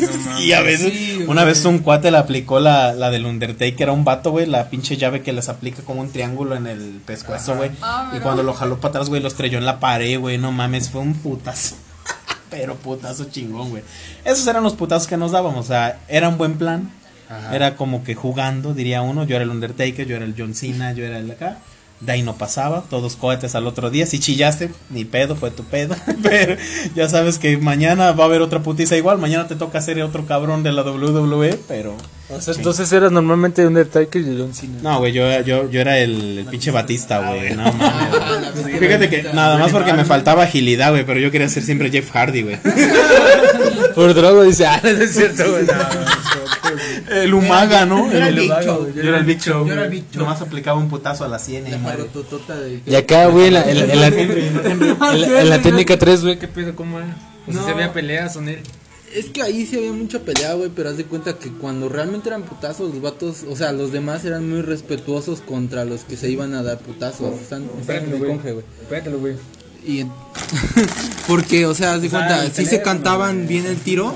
[0.40, 0.92] y a veces,
[1.26, 4.70] una vez un cuate le aplicó la, la del Undertaker a un vato, güey, la
[4.70, 7.72] pinche llave que les aplica como un triángulo en el pescuezo, güey.
[7.82, 10.52] Ah, y cuando lo jaló para atrás, güey, lo estrelló en la pared, güey, no
[10.52, 11.74] mames, fue un putazo.
[12.50, 13.82] Pero putazo chingón, güey.
[14.24, 15.64] Esos eran los putazos que nos dábamos.
[15.64, 16.90] O sea, era un buen plan.
[17.52, 19.24] Era como que jugando, diría uno.
[19.24, 21.58] Yo era el Undertaker, yo era el John Cena, yo era el acá.
[22.00, 24.06] De ahí no pasaba, todos cohetes al otro día.
[24.06, 25.94] Si chillaste, ni pedo, fue tu pedo.
[26.22, 26.56] Pero
[26.96, 29.18] ya sabes que mañana va a haber otra putiza igual.
[29.18, 31.94] Mañana te toca ser otro cabrón de la WWE, pero.
[32.56, 34.78] Entonces eras normalmente Undertaker y John Cena.
[34.82, 37.54] No, güey, yo, yo, yo era el, pinche Batista, güey.
[37.54, 38.78] No mames.
[38.78, 42.10] Fíjate que nada más porque me faltaba agilidad, güey, pero yo quería ser siempre Jeff
[42.10, 42.58] Hardy, güey.
[43.94, 45.66] Por droga dice, ah, no es cierto, güey.
[47.10, 48.10] el Umaga, ¿no?
[48.10, 48.92] Yo era el Big Show.
[48.94, 49.66] Yo era el Big Show.
[49.66, 50.22] Yo era el Big Show.
[50.22, 51.64] Nomás aplicaba un putazo a la sien
[52.86, 56.74] y acá, güey, en la, en, la, técnica 3, güey, ¿qué pedo?
[56.74, 57.16] ¿Cómo era?
[57.46, 58.60] O sea, se había peleas con él.
[59.14, 62.28] Es que ahí sí había mucha pelea, güey, pero haz de cuenta que cuando realmente
[62.28, 66.30] eran putazos, los vatos, o sea, los demás eran muy respetuosos contra los que se
[66.30, 67.34] iban a dar putazos.
[67.40, 68.64] Están, están en el conge, güey.
[69.84, 70.04] Y
[71.26, 74.14] porque, o sea, haz de cuenta, sí se cantaban bien el tiro,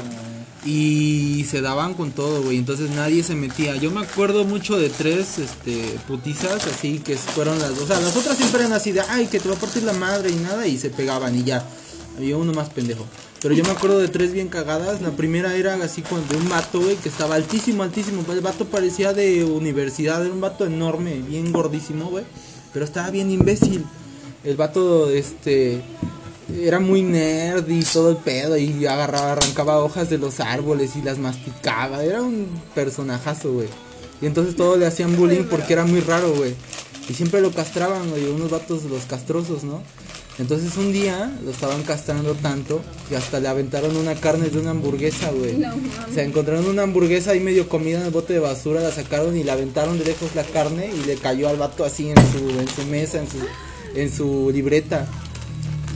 [0.66, 2.57] y se daban con todo, güey.
[2.57, 3.76] Entonces nadie se metía.
[3.76, 7.72] Yo me acuerdo mucho de tres este, putizas así que fueron las.
[7.72, 9.92] O sea, las otras siempre eran así de, ay, que te va a partir la
[9.92, 10.66] madre y nada.
[10.66, 11.64] Y se pegaban y ya.
[12.16, 13.05] Había uno más pendejo.
[13.42, 15.03] Pero yo me acuerdo de tres bien cagadas.
[15.03, 18.24] La primera era así con de un vato, güey, que estaba altísimo, altísimo.
[18.31, 20.24] El vato parecía de universidad.
[20.24, 22.24] Era un vato enorme, bien gordísimo, güey.
[22.72, 23.85] Pero estaba bien imbécil.
[24.44, 25.83] El vato, este
[26.53, 31.03] era muy nerd y todo el pedo y agarraba, arrancaba hojas de los árboles y
[31.03, 32.05] las masticaba.
[32.05, 33.68] Era un personajazo, güey.
[34.20, 36.55] Y entonces todos le hacían bullying porque era muy raro, güey.
[37.09, 39.83] Y siempre lo castraban, güey, unos vatos los castrosos, ¿no?
[40.38, 44.70] Entonces un día lo estaban castrando tanto que hasta le aventaron una carne de una
[44.70, 45.62] hamburguesa, güey.
[46.12, 49.44] Se encontraron una hamburguesa ahí medio comida en el bote de basura, la sacaron y
[49.44, 52.68] le aventaron de lejos la carne y le cayó al vato así en su, en
[52.68, 53.38] su mesa, en su,
[53.94, 55.07] en su libreta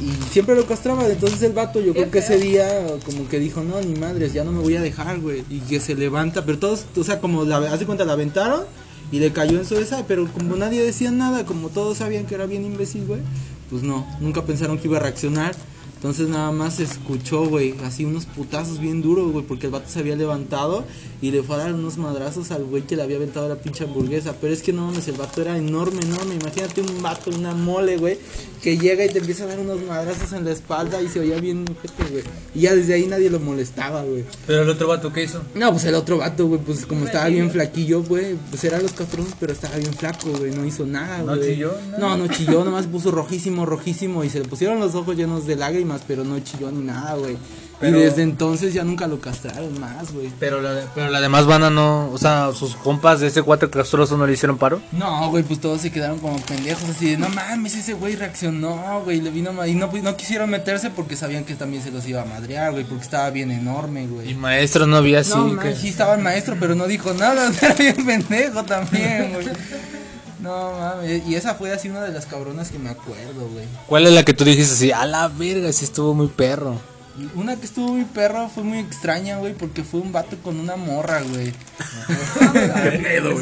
[0.01, 1.07] y siempre lo castraba.
[1.07, 4.45] Entonces el vato, yo creo que ese día, como que dijo, no, ni madres, ya
[4.45, 5.45] no me voy a dejar, güey.
[5.51, 8.63] Y que se levanta, pero todos, o sea, como la, hace cuenta, la aventaron
[9.11, 12.35] y le cayó en su esa, pero como nadie decía nada, como todos sabían que
[12.35, 13.21] era bien imbécil, güey,
[13.71, 15.55] pues no, nunca pensaron que iba a reaccionar.
[15.99, 19.89] Entonces nada más se escuchó, güey, así unos putazos bien duros, güey, porque el vato
[19.89, 20.85] se había levantado
[21.21, 23.83] y le fue a dar unos madrazos al güey que le había aventado la pinche
[23.83, 24.37] hamburguesa.
[24.41, 26.37] Pero es que no mames, el vato era enorme, enorme.
[26.37, 28.17] Imagínate un vato, una mole, güey,
[28.63, 31.41] que llega y te empieza a dar unos madrazos en la espalda y se oía
[31.41, 32.23] bien, güey.
[32.55, 34.25] Y ya desde ahí nadie lo molestaba, güey.
[34.47, 35.43] ¿Pero el otro vato qué hizo?
[35.57, 38.93] No, pues el otro vato, güey, pues como estaba bien flaquillo, güey, pues eran los
[38.93, 41.37] castrosos, pero estaba bien flaco, güey, no hizo nada, güey.
[41.37, 41.73] ¿No chilló?
[41.99, 45.57] No, no chilló, nomás puso rojísimo, rojísimo y se le pusieron los ojos llenos de
[45.57, 47.37] lágrimas, pero no chilló ni nada, güey.
[47.81, 50.33] Y desde entonces ya nunca lo castraron más, güey.
[50.41, 54.17] Pero la, pero la demás banda no, o sea, sus compas de ese cuatro castroso
[54.17, 54.81] no le hicieron paro.
[54.91, 59.03] No, güey, pues todos se quedaron como pendejos, así de, no mames, ese güey reaccionó,
[59.05, 62.23] güey, le vino y no, no quisieron meterse porque sabían que también se los iba
[62.23, 64.31] a madrear, güey, porque estaba bien enorme, güey.
[64.31, 65.37] Y maestro no había así.
[65.37, 65.77] No, que...
[65.77, 69.47] sí estaba el maestro, pero no dijo nada, era bien pendejo también, güey.
[70.41, 73.67] No mames, y esa fue así una de las cabronas que me acuerdo, güey.
[73.87, 74.93] ¿Cuál es la que tú dijiste así?
[74.93, 76.81] A la verga, sí estuvo muy perro.
[77.35, 80.77] Una que estuvo muy perro fue muy extraña, güey, porque fue un vato con una
[80.77, 81.53] morra, güey.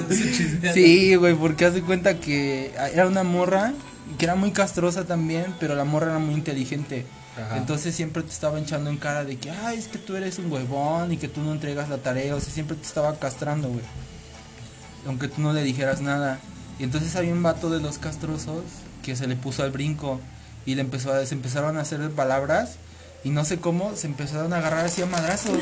[0.73, 3.75] sí, güey, porque hace cuenta que era una morra
[4.19, 7.05] que era muy castrosa también, pero la morra era muy inteligente.
[7.55, 10.51] Entonces siempre te estaba echando en cara de que, ay, es que tú eres un
[10.51, 12.35] huevón y que tú no entregas la tarea.
[12.35, 13.85] O sea, siempre te estaba castrando, güey.
[15.07, 16.41] Aunque tú no le dijeras nada.
[16.79, 18.63] Y entonces había un vato de los castrosos
[19.03, 20.21] que se le puso al brinco
[20.67, 22.77] y le empezó a, se empezaron a hacer palabras
[23.25, 25.59] y no sé cómo se empezaron a agarrar así a madrazos,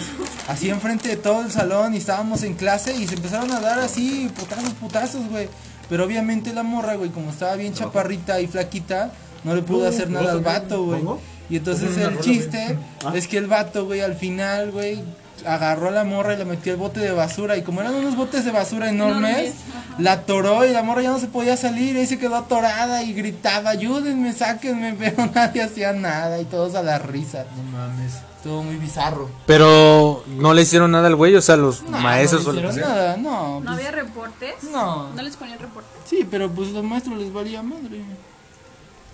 [0.49, 3.79] así enfrente de todo el salón y estábamos en clase y se empezaron a dar
[3.79, 5.49] así putazos, putazos, güey.
[5.89, 9.13] Pero obviamente la morra, güey, como estaba bien chaparrita y flaquita,
[9.45, 11.03] no le pudo hacer nada al vato, güey.
[11.51, 13.13] Y entonces el chiste ah.
[13.15, 15.03] es que el vato, güey, al final, güey,
[15.47, 17.57] agarró a la morra y la metió al bote de basura.
[17.57, 19.55] Y como eran unos botes de basura enormes,
[19.99, 21.97] la atoró y la morra ya no se podía salir.
[21.97, 24.95] Y se quedó atorada y gritaba: Ayúdenme, sáquenme.
[24.99, 27.47] Pero nadie hacía nada y todos a la risa.
[27.57, 28.15] No mames.
[28.37, 29.31] Estuvo muy bizarro.
[29.47, 32.45] Pero no le hicieron nada al güey, o sea, los maestros.
[32.45, 33.61] No le hicieron nada, no.
[33.61, 34.63] ¿No había reportes?
[34.71, 35.11] No.
[35.15, 35.91] ¿No les ponían reportes?
[36.05, 38.03] Sí, pero pues los maestros les valía madre.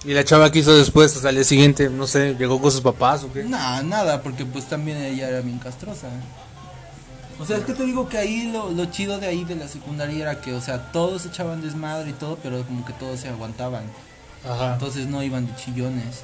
[0.05, 2.71] ¿Y la chava que hizo después, o sea, al día siguiente, no sé, llegó con
[2.71, 3.45] sus papás o qué?
[3.45, 6.09] No, nada, porque pues también ella era bien castrosa.
[7.39, 9.69] O sea, es que te digo que ahí lo, lo chido de ahí de la
[9.69, 13.29] secundaria era que, o sea, todos echaban desmadre y todo, pero como que todos se
[13.29, 13.85] aguantaban.
[14.49, 14.75] Ajá.
[14.75, 16.23] Entonces no iban de chillones.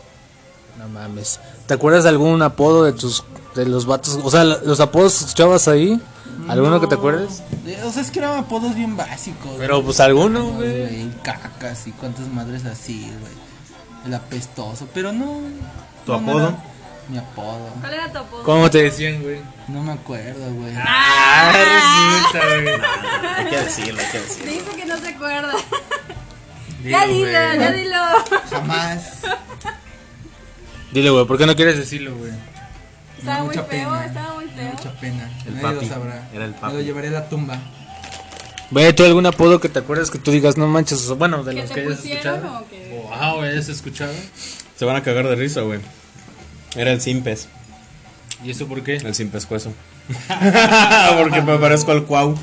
[0.79, 1.39] No mames.
[1.67, 4.19] ¿Te acuerdas de algún apodo de tus de los vatos?
[4.23, 6.01] O sea, los apodos que escuchabas ahí.
[6.49, 7.43] ¿Alguno que te acuerdes?
[7.67, 9.53] Eh, o sea, es que eran apodos bien básicos.
[9.59, 11.11] Pero pues alguno, güey.
[11.23, 13.46] Cacas y cuántas madres así, güey
[14.07, 15.41] el apestoso, pero no.
[16.05, 16.57] ¿Tu apodo?
[17.09, 17.71] mi apodo.
[17.81, 18.43] ¿Cuál era tu apodo?
[18.43, 19.41] ¿Cómo te decían, güey?
[19.69, 20.73] No me acuerdo, güey.
[20.77, 21.53] Ah,
[22.33, 22.69] resulta, güey.
[23.37, 24.53] hay que decirlo, hay que decirlo.
[24.53, 25.53] Dijo que no se acuerda.
[26.85, 28.01] ya dilo, ya dilo.
[28.51, 29.23] Jamás.
[30.93, 32.33] Dile, güey, ¿por qué no quieres decirlo, güey?
[33.19, 34.73] Estaba muy feo, estaba muy feo.
[34.73, 35.31] Mucha pena.
[35.47, 35.91] El papi.
[36.35, 36.73] Era el papi.
[36.73, 37.59] Me lo llevaré a la tumba.
[38.71, 41.09] Güey, ¿tú algún apodo que te acuerdas que tú digas, no manches?
[41.11, 42.61] Bueno, de los que hayas escuchado.
[42.61, 43.01] O que...
[43.01, 44.13] O, ah, güey, hayas escuchado.
[44.77, 45.81] Se van a cagar de risa, güey.
[46.75, 47.49] Era el Simpes.
[48.45, 48.97] ¿Y eso por qué?
[48.97, 49.73] El Simpescueso.
[51.19, 52.37] Porque me parezco al Cuau.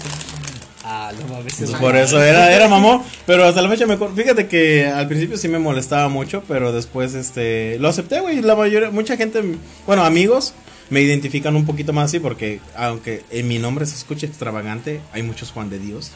[0.86, 1.56] Ah, no mames.
[1.80, 3.04] por eso era, era mamón.
[3.26, 7.14] Pero hasta la fecha me Fíjate que al principio sí me molestaba mucho, pero después
[7.14, 8.42] este lo acepté, güey.
[8.42, 9.42] La mayoría, mucha gente,
[9.86, 10.54] bueno, amigos
[10.94, 15.24] me identifican un poquito más así porque aunque en mi nombre se escuche extravagante, hay
[15.24, 16.12] muchos Juan de Dios.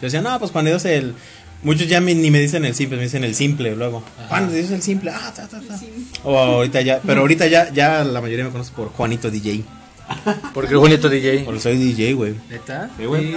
[0.00, 1.14] Yo decía, no, pues Juan de Dios el...
[1.62, 4.02] Muchos ya ni me dicen el simple, me dicen el simple luego.
[4.28, 5.10] Juan de Dios el simple.
[5.10, 5.78] Ah, ta, ta, ta.
[6.24, 9.64] O ahorita ya, pero ahorita ya, ya la mayoría me conoce por Juanito DJ.
[10.54, 11.44] ¿Por qué Juanito DJ?
[11.44, 12.34] Porque soy DJ, güey.
[12.48, 12.90] ¿Neta?
[12.98, 13.32] Sí, güey.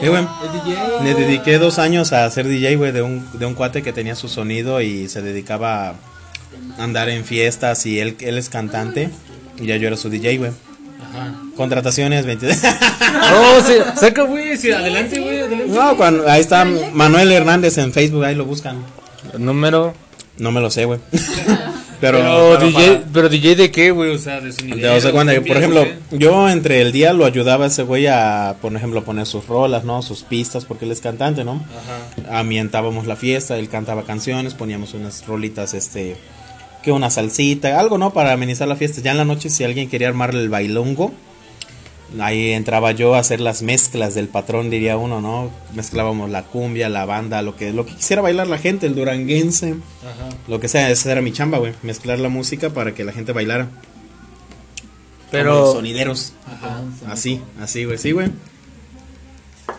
[0.00, 0.26] Sí, güey.
[1.02, 4.16] Le dediqué dos años a ser DJ, güey, de un, de un cuate que tenía
[4.16, 5.94] su sonido y se dedicaba a
[6.78, 9.10] andar en fiestas y él, él es cantante.
[9.58, 10.50] Y ya yo era su DJ, güey.
[11.00, 11.34] Ajá.
[11.56, 12.56] Contrataciones 22.
[13.34, 13.74] oh, sí.
[13.98, 14.56] Saca, güey.
[14.56, 15.68] Sí, adelante, güey.
[15.68, 18.84] No, cuando, ahí está Manuel Hernández en Facebook, ahí lo buscan.
[19.34, 19.94] ¿El número?
[20.38, 21.00] No me lo sé, güey.
[22.02, 24.86] Pero, pero, DJ, pero DJ de qué, güey, o sea, de su nivel.
[24.86, 28.56] O sea, cuando, por ejemplo, yo entre el día lo ayudaba a ese güey a,
[28.60, 30.02] por ejemplo, poner sus rolas, ¿no?
[30.02, 31.64] Sus pistas, porque él es cantante, ¿no?
[32.26, 32.40] Ajá.
[32.40, 36.16] Ambientábamos la fiesta, él cantaba canciones, poníamos unas rolitas, este,
[36.82, 38.12] que una salsita, algo, ¿no?
[38.12, 39.00] Para amenizar la fiesta.
[39.00, 41.12] Ya en la noche, si alguien quería armarle el bailongo,
[42.20, 45.50] ahí entraba yo a hacer las mezclas del patrón, diría uno, ¿no?
[45.74, 49.76] Mezclábamos la cumbia, la banda, lo que, lo que quisiera bailar la gente, el duranguense,
[50.48, 53.32] lo que sea, esa era mi chamba, güey, mezclar la música para que la gente
[53.32, 53.68] bailara.
[55.30, 55.72] Pero...
[55.72, 56.34] sonideros.
[57.08, 58.30] Así, así, güey, sí, güey.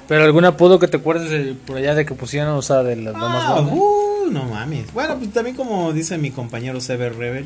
[0.08, 3.16] Pero algún apodo que te acuerdes por allá de que pusieron, o sea, de las
[3.16, 4.92] ah, uh, no mames.
[4.94, 7.46] Bueno, pues también como dice mi compañero Sever Rebel,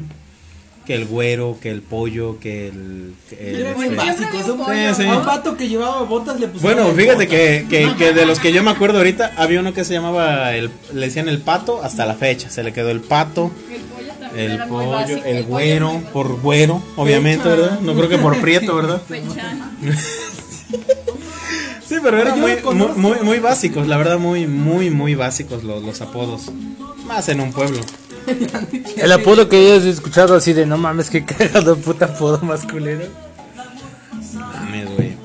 [0.85, 3.13] que el güero, que el pollo, que el...
[3.29, 4.37] que el- Era muy este- básico.
[4.71, 5.03] Sí, sí.
[5.03, 6.77] Un vato que llevaba botas le pusieron.
[6.85, 7.29] Bueno, fíjate botas.
[7.29, 10.55] que, que, que de los que yo me acuerdo ahorita, había uno que se llamaba,
[10.55, 14.13] el, le decían el pato hasta la fecha, se le quedó el pato, El pollo
[14.19, 15.21] también el era muy pollo, básico.
[15.25, 17.79] el pollo güero, por güero, obviamente, ¿verdad?
[17.81, 19.01] No creo que por prieto, ¿verdad?
[21.97, 25.81] Sí, pero eran muy, muy, muy, muy básicos, la verdad, muy, muy, muy básicos los,
[25.81, 26.51] los apodos.
[27.07, 27.81] Más en un pueblo.
[28.97, 33.05] El apodo que hayas escuchado así de no mames, que cagado puta apodo masculino.
[34.35, 35.17] Mames, güey.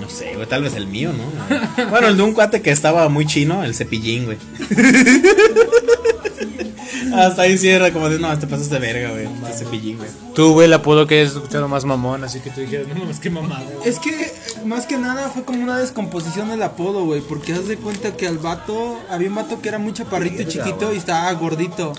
[0.00, 1.90] No sé, güey, tal vez el mío, ¿no?
[1.90, 4.38] Bueno, el de un cuate que estaba muy chino, el cepillín, güey.
[7.14, 9.24] Hasta ahí cierra como de, no, te pasas de verga, güey.
[9.26, 10.10] El cepillín, güey.
[10.34, 13.20] Tú, güey, el apodo que hayas escuchado más mamón, así que tú dijeras, no mames,
[13.20, 13.64] qué mamada.
[13.64, 13.88] güey".
[13.88, 14.32] Es que
[14.64, 17.20] más que nada fue como una descomposición del apodo, güey.
[17.20, 20.46] Porque haz de cuenta que al vato, había un vato que era muy chaparrito y
[20.46, 21.92] chiquito y estaba gordito.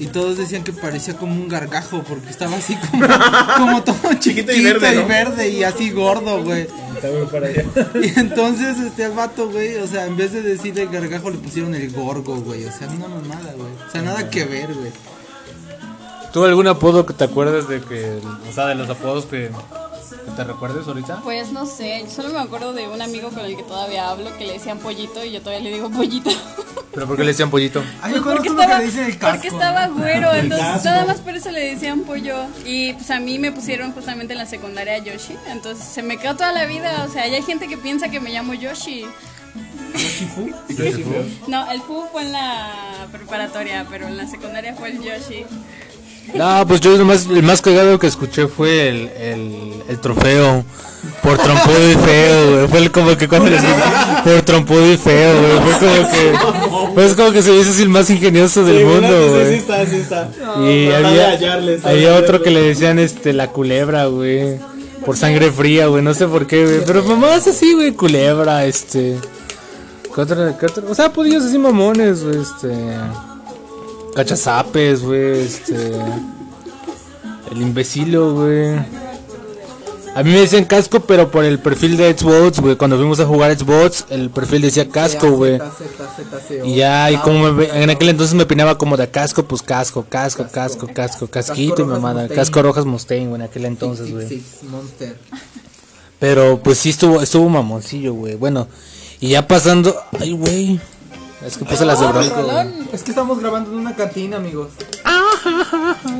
[0.00, 3.06] Y todos decían que parecía como un gargajo porque estaba así como,
[3.58, 5.02] como todo chiquito y verde, ¿no?
[5.02, 6.66] y verde y así gordo, güey.
[8.02, 11.38] Y entonces este al vato, güey, o sea, en vez de decir el gargajo le
[11.38, 12.64] pusieron el gorgo, güey.
[12.64, 13.72] O sea, una mamada, güey.
[13.86, 14.90] O sea, nada que ver, güey.
[16.32, 19.50] ¿Tú algún apodo que te acuerdas de que, o sea, de los apodos que,
[20.30, 21.20] que te recuerdes ahorita?
[21.22, 24.36] Pues no sé, yo solo me acuerdo de un amigo con el que todavía hablo
[24.38, 26.30] que le decían pollito y yo todavía le digo pollito.
[26.92, 27.82] ¿Pero por qué le decían pollito?
[28.02, 29.36] Ay, yo Porque estaba, que le dicen el casco.
[29.36, 29.94] porque estaba ¿no?
[29.96, 30.88] güero, El entonces casco.
[30.88, 32.36] nada más por eso le decían pollo.
[32.64, 36.34] Y pues a mí me pusieron justamente en la secundaria Yoshi, entonces se me quedó
[36.34, 37.04] toda la vida.
[37.08, 39.04] O sea, ya hay gente que piensa que me llamo Yoshi.
[41.48, 45.44] No, el Fu fue en la preparatoria, pero en la secundaria fue el Yoshi.
[46.34, 50.64] No, pues yo nomás, el más cagado que escuché fue el, el, el trofeo.
[51.22, 52.68] Por trompudo y feo, güey.
[52.68, 53.62] Fue el como que cuando les
[54.22, 55.52] por trompudo y feo, güey.
[55.60, 59.54] Fue como que, pues como que se hizo así el más ingenioso del mundo, güey.
[59.54, 60.30] está, sí está.
[60.60, 64.58] Y había, hallarle, está había otro que le decían este la culebra, güey.
[65.04, 66.84] Por sangre fría, güey, no sé por qué, güey.
[66.86, 69.16] Pero mamás así, güey, culebra, este.
[70.14, 70.90] ¿Qué otro, qué otro?
[70.90, 72.68] O sea, podías así mamones, güey, este.
[74.14, 75.92] Cachazapes, güey, este.
[77.50, 78.78] El imbecilo, güey.
[80.14, 82.76] A mí me decían casco, pero por el perfil de Xbox, güey.
[82.76, 85.60] Cuando fuimos a jugar Xbox, el perfil decía casco, güey.
[86.64, 90.04] Y ya, y como me en aquel entonces me opinaba como de casco, pues casco,
[90.08, 92.28] casco, casco, casco, casquito y mamada.
[92.28, 94.42] Casco rojas Mustaine, güey, en aquel entonces, güey.
[96.18, 98.34] Pero pues sí estuvo, estuvo mamoncillo, güey.
[98.34, 98.66] Bueno,
[99.20, 99.94] y ya pasando.
[100.18, 100.80] Ay, güey.
[101.44, 102.68] Es que puse las de bronco, güey.
[102.92, 104.68] Es que estamos grabando en una cantina, amigos.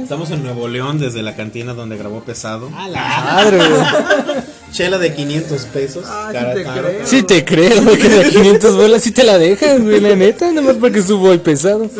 [0.02, 2.70] Estamos en Nuevo León desde la cantina donde grabó Pesado.
[2.70, 3.82] Madre, güey.
[4.72, 6.04] Chela de 500 pesos.
[6.06, 6.88] Ah, sí cara te a cara.
[6.88, 7.06] creo.
[7.06, 10.52] Sí te creo, güey, que de 500 bolas sí te la dejas, güey, la neta,
[10.52, 11.90] nomás porque subo el pesado.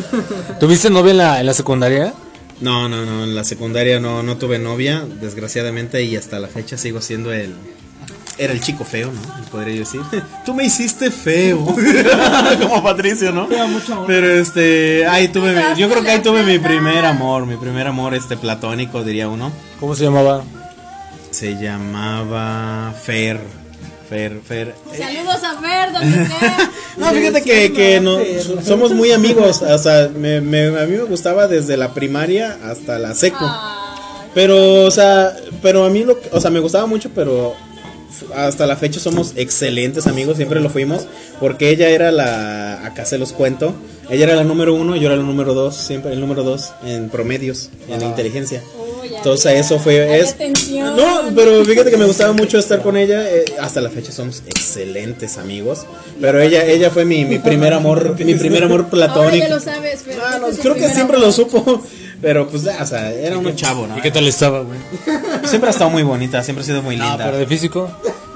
[0.60, 2.14] ¿Tuviste novia en la, en la secundaria?
[2.60, 6.78] No, no, no, en la secundaria no, no tuve novia, desgraciadamente, y hasta la fecha
[6.78, 7.54] sigo siendo el...
[8.42, 9.20] Era el chico feo, ¿no?
[9.50, 10.00] Podría yo decir.
[10.46, 11.62] Tú me hiciste feo.
[12.62, 13.46] Como Patricio, ¿no?
[14.06, 17.86] Pero este, ahí tuve, mi- yo creo que ahí tuve mi primer amor, mi primer
[17.86, 19.52] amor este platónico, diría uno.
[19.78, 20.42] ¿Cómo se llamaba?
[21.30, 23.40] Se llamaba Fer.
[24.08, 24.74] Fer, Fer.
[24.98, 26.28] Saludos a Fer, donde.
[26.96, 28.18] No, fíjate que, que no,
[28.64, 29.62] somos muy amigos.
[29.62, 33.48] O sea, me, me- a mí me gustaba desde la primaria hasta la seco.
[34.34, 37.54] Pero, o sea, pero a mí lo que, o sea, me gustaba mucho, pero
[38.34, 41.06] hasta la fecha somos excelentes amigos, siempre lo fuimos,
[41.40, 43.74] porque ella era la, acá se los cuento,
[44.10, 47.08] ella era la número uno, yo era la número dos, siempre el número dos en
[47.08, 48.62] promedios, en inteligencia.
[49.16, 50.18] Entonces eso fue...
[50.20, 50.96] Es, atención.
[50.96, 53.28] no, pero fíjate que me gustaba mucho estar con ella.
[53.30, 55.80] eh, hasta la fecha somos excelentes amigos.
[56.20, 59.46] Pero ella, ella fue mi, mi primer amor, mi primer amor Ahora platónico.
[59.46, 61.26] ya lo sabes, pero Ah, no, el creo que siempre amor.
[61.28, 61.84] lo supo.
[62.22, 63.96] Pero pues, o sea, era un chavo, ¿no?
[63.98, 64.78] ¿Y qué tal estaba, güey?
[65.44, 67.24] Siempre ha estado muy bonita, siempre ha sido muy No, linda.
[67.26, 67.90] pero de físico.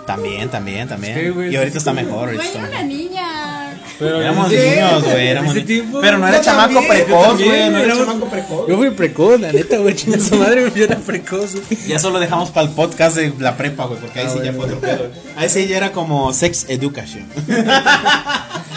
[0.07, 1.19] También, también, también.
[1.19, 2.29] Sí, güey, y ahorita está mejor.
[2.29, 2.85] ahorita Güey, está era mejor.
[2.85, 3.81] una niña.
[3.99, 4.57] Pero Éramos Sí.
[4.57, 5.29] niños, güey.
[5.29, 7.71] Éramos Ese ni- tiempo, Pero no era chamaco también, precoz, güey.
[7.71, 8.69] No era chamaco precoz.
[8.69, 11.53] Yo fui precoz, la neta, güey, chinga su madre, güey, yo era precoz.
[11.55, 11.87] güey.
[11.87, 14.65] Ya solo dejamos para el podcast de la prepa, güey, porque ahí sí ya fue
[14.67, 15.11] otro pedo.
[15.37, 17.25] Ahí sí ya era como sex education.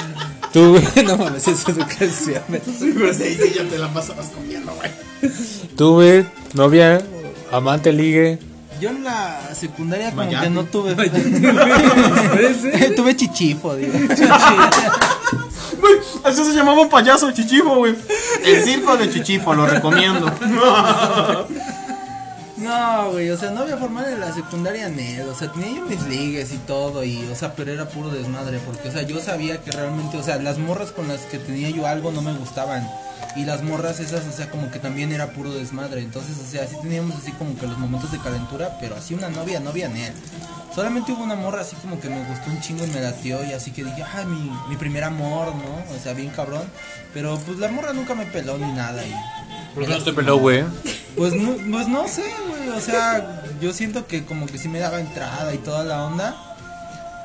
[0.53, 2.41] Tú, güey, no mames, es educación.
[2.79, 4.91] Sí, pero sí, sí ya te la pasabas comiendo, güey.
[5.75, 7.01] Tú, güey, novia,
[7.51, 8.39] amante, ligue.
[8.79, 10.45] Yo en la secundaria como Mayate.
[10.45, 10.95] que no tuve.
[12.95, 13.93] tuve chichifo, digo.
[15.79, 15.93] Güey,
[16.25, 17.95] eso se llamaba un payaso chichifo, güey.
[18.43, 20.31] El circo de chichifo, lo recomiendo.
[22.67, 25.85] No, güey, o sea, no había formal en la secundaria Ned, o sea, tenía yo
[25.85, 29.21] mis ligues y todo, y, o sea, pero era puro desmadre, porque, o sea, yo
[29.21, 32.33] sabía que realmente, o sea, las morras con las que tenía yo algo no me
[32.33, 32.85] gustaban,
[33.37, 36.67] y las morras esas, o sea, como que también era puro desmadre, entonces, o sea,
[36.67, 40.11] sí teníamos así como que los momentos de calentura, pero así una novia, novia Ned.
[40.75, 43.53] Solamente hubo una morra así como que me gustó un chingo y me latió y
[43.53, 45.95] así que dije, ay, mi, mi primer amor, ¿no?
[45.95, 46.69] O sea, bien cabrón.
[47.15, 49.11] Pero pues la morra nunca me peló ni nada y...
[49.73, 50.63] ¿Por qué no te peló, güey?
[51.17, 52.69] Pues no, pues no sé, güey.
[52.69, 56.35] O sea, yo siento que como que sí me daba entrada y toda la onda.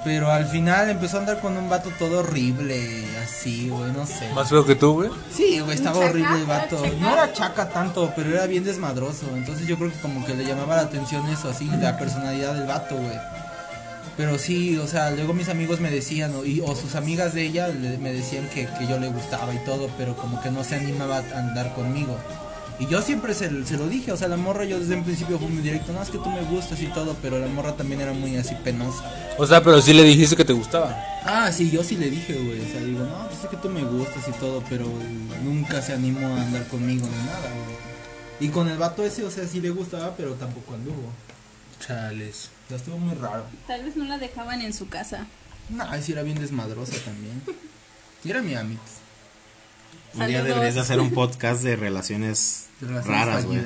[0.05, 4.29] Pero al final empezó a andar con un vato todo horrible, así, güey, no sé.
[4.35, 5.11] ¿Más feo que tú, güey?
[5.33, 6.83] Sí, güey, estaba horrible el vato.
[6.99, 9.27] No era chaca tanto, pero era bien desmadroso.
[9.37, 12.67] Entonces yo creo que como que le llamaba la atención eso, así, la personalidad del
[12.67, 13.17] vato, güey.
[14.17, 17.43] Pero sí, o sea, luego mis amigos me decían, o, y, o sus amigas de
[17.47, 20.65] ella le- me decían que, que yo le gustaba y todo, pero como que no
[20.65, 22.19] se animaba a andar conmigo.
[22.83, 25.39] Y yo siempre se, se lo dije, o sea, la morra yo desde un principio
[25.39, 28.01] fue muy directo, no, es que tú me gustas y todo, pero la morra también
[28.01, 29.09] era muy así penosa.
[29.39, 31.01] O sea, pero sí le dijiste que te gustaba.
[31.25, 33.69] Ah, sí, yo sí le dije, güey, o sea, digo, no, pues es que tú
[33.69, 34.89] me gustas y todo, pero
[35.45, 38.49] nunca se animó a andar conmigo ni nada, güey.
[38.49, 41.13] Y con el vato ese, o sea, sí le gustaba, pero tampoco anduvo.
[41.79, 42.51] Chales.
[42.65, 43.45] O sea, estuvo muy raro.
[43.69, 45.29] Tal vez no la dejaban en su casa.
[45.69, 47.43] No, sí era bien desmadrosa también.
[48.25, 48.81] Y era mi amix.
[50.15, 52.69] Un día deberías de hacer un podcast de Relaciones
[53.05, 53.61] raras, güey.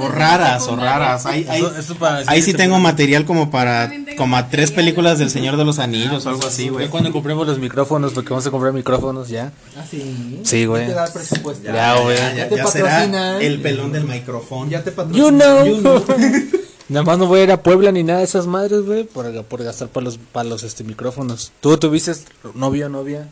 [0.00, 1.26] O raras, o raras.
[1.26, 5.18] Ahí, ahí, Eso- eso para ahí sí tengo material como para, como a tres películas
[5.18, 6.88] del Señor de los Anillos o algo así, güey.
[6.88, 9.52] Cuando compremos los micrófonos, porque vamos a comprar micrófonos ya.
[9.76, 10.40] Ah, sí.
[10.44, 10.88] Sí, güey.
[10.88, 12.16] Ya güey.
[12.16, 14.70] Ya, ya, te ya será el pelón del micrófono.
[14.70, 15.66] Ya te patrocinan.
[15.66, 16.04] You know.
[16.88, 19.44] Nada más no voy a ir a Puebla ni nada de esas madres, güey, por,
[19.44, 21.52] por gastar para los, para los este, micrófonos.
[21.60, 22.14] ¿Tú tuviste
[22.54, 23.28] novio o novia?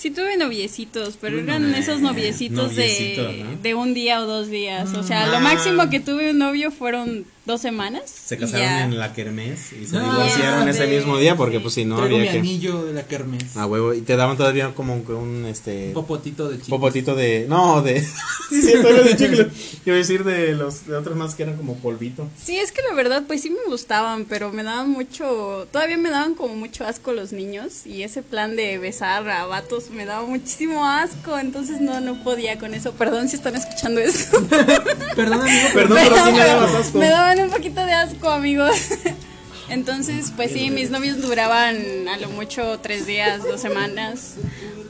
[0.00, 3.56] Sí tuve noviecitos, pero eran esos noviecitos noviecito, de, ¿no?
[3.62, 4.94] de un día o dos días.
[4.94, 5.26] O sea, Ah.
[5.26, 8.10] lo máximo que tuve un novio fueron dos semanas.
[8.10, 8.84] Se casaron ya.
[8.84, 12.16] en la kermés y se No, divorciaron ese mismo día porque pues si no Traigo
[12.16, 12.38] mi había que...
[12.38, 13.56] anillo de la kermés.
[13.56, 15.88] Ah, huevo, y te daban todavía como que un, este...
[15.88, 16.70] Un popotito de chico.
[16.70, 17.46] Popotito de...
[17.48, 18.00] No, de...
[18.50, 19.50] sí, era de chicle.
[19.84, 22.28] Iba a decir de los de otros más que eran como polvito.
[22.42, 26.10] Sí, es que la verdad, pues sí me gustaban, pero me daban mucho, todavía me
[26.10, 30.26] daban como mucho asco los niños y ese plan de besar a vatos me daba
[30.26, 32.92] muchísimo asco, entonces no, no podía con eso.
[32.92, 34.40] Perdón si están escuchando eso.
[35.16, 35.68] Perdón, amigo.
[35.74, 36.98] Perdón, pero sí me dabas asco.
[36.98, 38.76] Me daban un poquito de asco, amigos.
[39.68, 44.34] Entonces, pues sí, mis novios duraban a lo mucho tres días, dos semanas.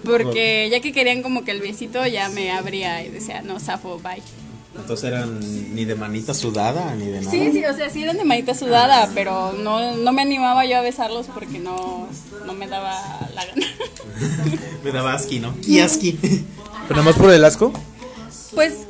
[0.04, 3.98] Porque ya que querían como que el besito, ya me abría y decía, no, zafo,
[3.98, 4.22] bye.
[4.74, 5.40] Entonces eran
[5.74, 7.30] ni de manita sudada ni de nada.
[7.30, 10.78] Sí, sí, o sea, sí eran de manita sudada, pero no, no me animaba yo
[10.78, 12.08] a besarlos porque no,
[12.46, 12.94] no me daba
[13.34, 13.66] la gana.
[14.84, 15.54] Me daba asqui, ¿no?
[15.66, 16.12] Y asqui.
[16.88, 17.72] ¿Pero nada más por el asco?
[18.54, 18.86] Pues,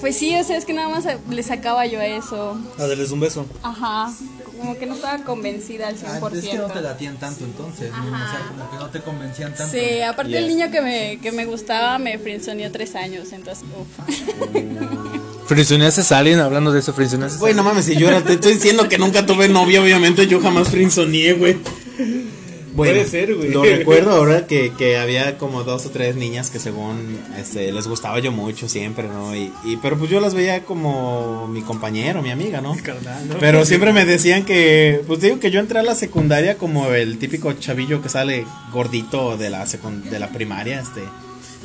[0.00, 2.58] pues sí, o sea, es que nada más le sacaba yo a eso.
[2.78, 3.46] A darles un beso.
[3.62, 4.12] Ajá,
[4.58, 6.00] como que no estaba convencida al 100%.
[6.22, 8.04] Ah, es que no te latían tanto entonces, ¿no?
[8.06, 9.72] O sea, como que no te convencían tanto.
[9.76, 10.38] Sí, aparte Ya.
[10.38, 14.08] el niño que me, que me gustaba me frenzoneó tres años, entonces, uff.
[15.46, 16.94] ¿Frinzoneaste a alguien hablando de eso?
[16.94, 17.38] ¿Frinzoneaste?
[17.38, 20.40] Güey, no mames, si yo era- te estoy diciendo que nunca tuve novia, obviamente yo
[20.40, 21.58] jamás frinzoneé, güey.
[22.74, 23.50] Bueno, Puede ser, güey.
[23.50, 27.86] Lo recuerdo ahora que, que había como dos o tres niñas que según este, les
[27.86, 29.34] gustaba yo mucho siempre, ¿no?
[29.36, 32.74] Y, y- pero pues yo las veía como mi compañero, mi amiga, ¿no?
[33.38, 37.18] Pero siempre me decían que, pues digo que yo entré a la secundaria como el
[37.18, 41.02] típico chavillo que sale gordito de la de la primaria, este,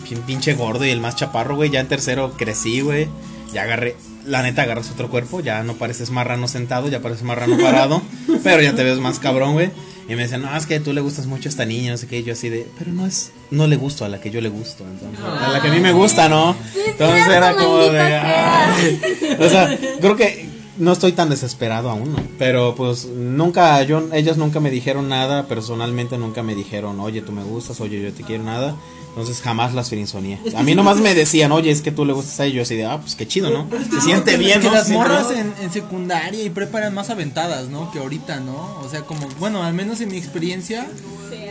[0.07, 1.69] pin- pinche gordo y el más chaparro, güey.
[1.71, 3.07] Ya en tercero crecí, güey.
[3.51, 3.95] Ya agarré,
[4.27, 7.99] la neta agarras otro cuerpo, ya no pareces marrano sentado, ya pareces marrano parado,
[8.43, 9.71] pero ya te ves más cabrón, güey.
[10.09, 12.07] Y me decían, no, es que tú le gustas mucho a esta niña, no sé
[12.07, 14.41] qué, y yo así de, pero no es, no le gusto a la que yo
[14.41, 16.55] le gusto, entonces, a la que a mí me gusta, ¿no?
[16.87, 19.01] Entonces era como de, "Ay".
[19.39, 22.19] o sea, creo que no estoy tan desesperado aún, ¿no?
[22.39, 27.31] Pero pues nunca, yo, ellas nunca me dijeron nada, personalmente nunca me dijeron, oye, tú
[27.31, 28.75] me gustas, oye, yo te quiero, nada.
[29.09, 30.39] Entonces jamás las frinzoneé.
[30.55, 32.53] A mí nomás me decían, oye, es que tú le gustas a ellos.
[32.53, 33.67] Y yo así de, ah, pues qué chido, ¿no?
[33.91, 34.73] Se siente bien, que ¿no?
[34.73, 37.91] las morras en, en secundaria y prepa eran más aventadas, ¿no?
[37.91, 38.79] Que ahorita, ¿no?
[38.81, 40.87] O sea, como, bueno, al menos en mi experiencia,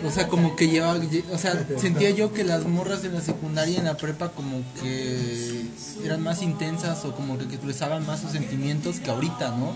[0.05, 3.21] o sea, como que llevaba, lle- o sea, sentía yo que las morras en la
[3.21, 5.65] secundaria y en la prepa como que
[6.05, 9.75] eran más intensas o como que expresaban más sus sentimientos que ahorita, ¿no?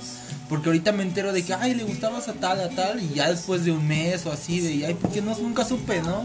[0.48, 3.30] Porque ahorita me entero de que, ay, le gustabas a tal, a tal, y ya
[3.30, 5.36] después de un mes o así, de, ay, ¿por qué no?
[5.38, 6.22] Nunca supe, ¿no?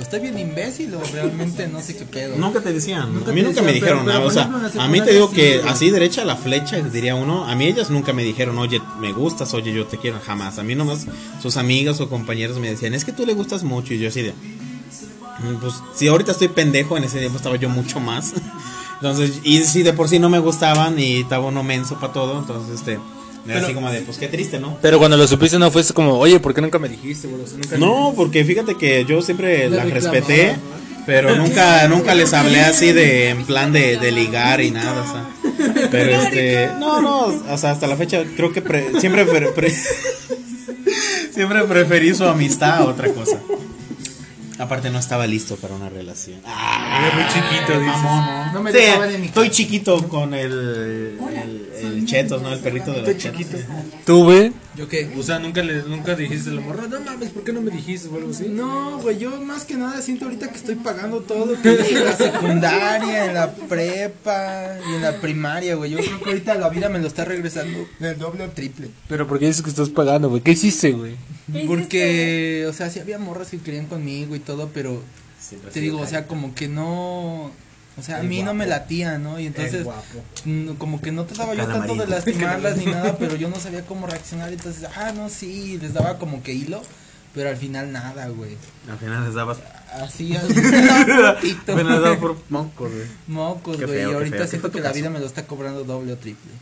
[0.00, 2.34] O estoy bien imbécil o realmente no sé qué pedo.
[2.36, 3.12] Nunca te decían.
[3.14, 4.18] Nunca a mí nunca me dijeron pero- nada.
[4.18, 7.44] pero, O sea, a mí te digo que así derecha la flecha, diría uno.
[7.44, 10.18] A mí ellas nunca me dijeron, oye, me gustas, oye, yo te quiero.
[10.24, 10.58] Jamás.
[10.58, 11.06] A mí nomás
[11.42, 13.92] sus amigas o compañeros me decían, es que tú le gustas mucho.
[13.92, 17.68] Y yo así de, "Mm, pues si ahorita estoy pendejo, en ese tiempo estaba yo
[17.68, 18.32] mucho más.
[19.02, 22.38] Entonces, y si de por sí no me gustaban y estaba uno menso para todo,
[22.38, 22.98] entonces este.
[23.46, 24.78] Pero- así como de, pues qué triste, ¿no?
[24.82, 27.42] Pero cuando lo supiste no fue como, oye, ¿por qué nunca me dijiste, güey?
[27.42, 30.56] O sea, nunca- No, porque fíjate que yo siempre reclamaba, respeté,
[31.06, 35.12] pero nunca nunca les hablé así de en plan de, de ligar y nada, o
[35.12, 35.88] sea.
[35.90, 39.74] Pero este, no, no, o sea, hasta la fecha creo que pre- siempre pre- pre-
[41.34, 43.38] siempre preferí su amistad a otra cosa.
[44.58, 46.38] Aparte no estaba listo para una relación.
[46.44, 47.86] Ah, Era muy chiquito, dices.
[48.02, 48.52] mamón.
[48.52, 51.69] No me Sí, en mi estoy chiquito con el, el, el
[52.10, 52.52] chetos, ¿no?
[52.52, 53.60] El perrito de los chetos.
[54.04, 54.52] ¿Tú, güey?
[54.76, 55.10] ¿Yo qué?
[55.18, 57.70] O sea, nunca, le, nunca dijiste a la morra, no mames, ¿por qué no me
[57.70, 58.48] dijiste o algo así?
[58.48, 63.26] No, güey, yo más que nada siento ahorita que estoy pagando todo en la secundaria,
[63.26, 65.90] en la prepa y en la primaria, güey.
[65.90, 68.90] Yo creo que ahorita la vida me lo está regresando el doble o triple.
[69.08, 70.42] Pero ¿por qué dices que estás pagando, güey?
[70.42, 71.16] ¿Qué hiciste, güey?
[71.66, 75.02] Porque, o sea, sí había morras que querían conmigo y todo, pero
[75.72, 77.50] te digo, o sea, como que no...
[77.98, 79.38] O sea, a mí no me latía, ¿no?
[79.38, 79.86] Y entonces,
[80.44, 83.84] mm, como que no trataba yo tanto de lastimarlas ni nada, pero yo no sabía
[83.84, 84.52] cómo reaccionar.
[84.52, 86.82] Entonces, ah, no, sí, les daba como que hilo,
[87.34, 88.56] pero al final nada, güey.
[88.90, 89.58] Al final les dabas
[89.92, 91.72] Así, al final, poquito.
[91.72, 93.06] Bueno, les dabas por mocos, güey.
[93.26, 93.98] Mocos, Qué güey.
[93.98, 94.44] feo, Y ahorita feo.
[94.44, 96.52] ¿Qué siento que la vida me lo está cobrando doble o triple.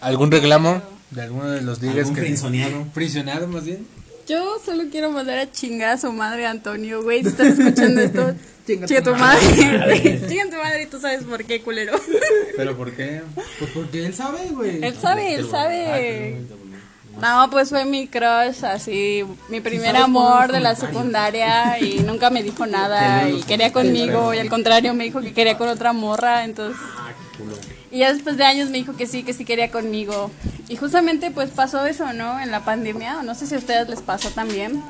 [0.00, 2.20] ¿Algún reclamo de alguno de los ligas Algún que...
[2.22, 2.86] frinzoneado.
[2.92, 3.86] Frisionado, más bien.
[4.30, 7.22] Yo solo quiero mandar a chingar a su madre, Antonio, güey.
[7.22, 8.32] Si estás escuchando esto,
[8.66, 10.20] Chinga chinga tu tu madre.
[10.28, 11.98] Chinga tu madre y tú sabes por qué, culero.
[12.56, 13.22] ¿Pero por qué?
[13.34, 14.84] Pues porque él sabe, güey.
[14.84, 16.36] Él sabe, él sabe.
[17.20, 22.44] No, pues fue mi crush, así, mi primer amor de la secundaria y nunca me
[22.44, 26.44] dijo nada y quería conmigo y al contrario me dijo que quería con otra morra,
[26.44, 26.80] entonces...
[27.90, 30.30] Y ya después de años me dijo que sí, que sí quería conmigo.
[30.68, 32.38] Y justamente pues pasó eso, ¿no?
[32.40, 34.82] En la pandemia, no sé si a ustedes les pasó también.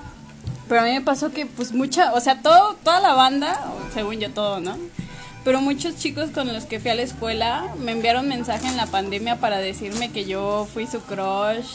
[0.69, 3.61] Pero a mí me pasó que pues mucha, o sea, todo, toda la banda,
[3.95, 4.77] según yo todo, ¿no?
[5.45, 8.87] Pero muchos chicos con los que fui a la escuela me enviaron mensaje en la
[8.87, 11.67] pandemia para decirme que yo fui su crush,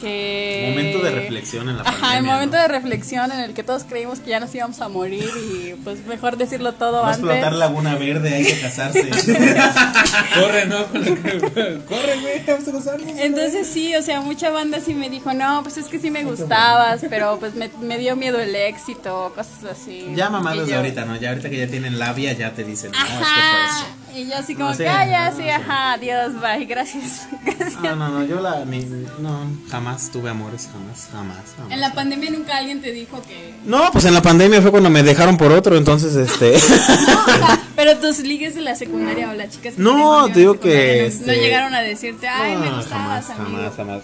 [0.00, 0.66] que...
[0.70, 2.62] Momento de reflexión en la Ajá, el momento ¿no?
[2.62, 6.04] de reflexión en el que todos creímos que ya nos íbamos a morir y pues
[6.06, 7.20] mejor decirlo todo a antes.
[7.24, 9.08] explotar Laguna Verde, hay que casarse.
[10.34, 10.84] Corre, ¿no?
[10.86, 13.10] Corre, güey, vamos a casarnos.
[13.18, 16.24] Entonces sí, o sea, mucha banda sí me dijo, no, pues es que sí me
[16.24, 20.06] gustabas, pero pues me, me dio miedo el éxito, cosas así.
[20.14, 21.16] ya desde yo- ahorita, ¿no?
[21.16, 23.24] Ya ahorita que ya tienen labia, ya te dicen, no, es que fue
[23.66, 23.86] eso.
[24.16, 25.50] Y yo así como, No que, ah, ya, no sí, sé.
[25.52, 27.28] ajá, adiós, bye, gracias.
[27.44, 27.82] gracias.
[27.82, 28.78] No, no, no, yo la, mi,
[29.20, 29.40] no,
[29.70, 31.72] jamás tuve amores, jamás, jamás, jamás.
[31.72, 33.54] En la pandemia nunca alguien te dijo que...
[33.66, 36.52] No, pues en la pandemia fue cuando me dejaron por otro, entonces, este...
[37.06, 40.40] No, o sea, pero tus ligues de la secundaria o las chicas que No, te
[40.40, 43.56] digo que, no, este- no llegaron a decirte, ay, me No, gustabas, jamás, amigo.
[43.58, 44.02] jamás, jamás.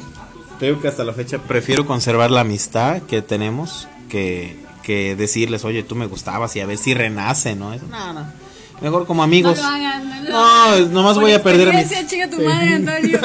[0.58, 5.64] Te digo que hasta la fecha prefiero conservar la amistad que tenemos que, que decirles,
[5.64, 7.72] oye, tú me gustabas y a ver si renace, ¿no?
[7.72, 8.41] Eso, no, no.
[8.82, 9.56] Mejor como amigos.
[9.58, 10.92] No lo hagan, no lo No, hagan.
[10.92, 13.20] nomás Por voy a perder mis- tu madre, Antonio.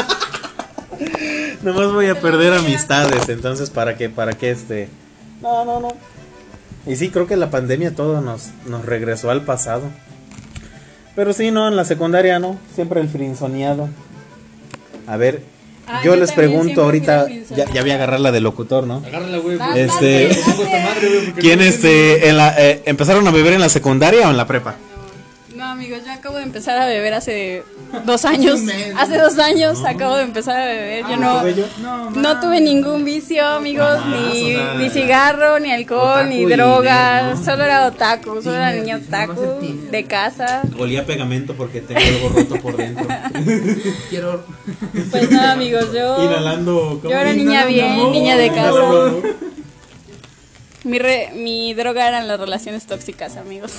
[1.63, 4.89] Nomás voy a perder amistades, entonces para qué, para qué este.
[5.41, 5.89] No, no, no.
[6.85, 9.83] Y sí, creo que la pandemia todo nos, nos regresó al pasado.
[11.15, 13.89] Pero sí, no, en la secundaria no, siempre el frinzoneado.
[15.07, 15.41] A ver,
[15.89, 19.01] Ah, yo, yo les pregunto ahorita, ya, ya voy a agarrar la de locutor, ¿no?
[19.05, 19.57] Agárrala, güey.
[19.75, 20.37] Este-
[21.39, 24.75] ¿Quién este, en la, eh, empezaron a beber en la secundaria o en la prepa?
[25.57, 27.63] No, amigos, yo acabo de empezar a beber hace
[28.05, 28.59] dos años.
[28.95, 31.03] Hace dos años acabo de empezar a beber.
[31.09, 31.41] Yo no,
[31.81, 36.45] No, no tuve ningún vicio, amigos, ni, o sea, ni cigarro, ni alcohol, otaku ni
[36.45, 37.43] drogas.
[37.43, 40.61] Solo era otaku, solo era nomás otaku de casa.
[40.77, 43.07] Olía pegamento porque tengo algo roto por dentro.
[44.11, 44.45] quiero.
[45.09, 46.23] Pues nada, amigos, yo.
[46.23, 47.01] Inhalando.
[47.03, 48.11] Yo era niña Inhalando bien, amor.
[48.11, 49.11] niña de casa.
[50.83, 53.71] Mi, re- mi droga eran las relaciones tóxicas, amigos.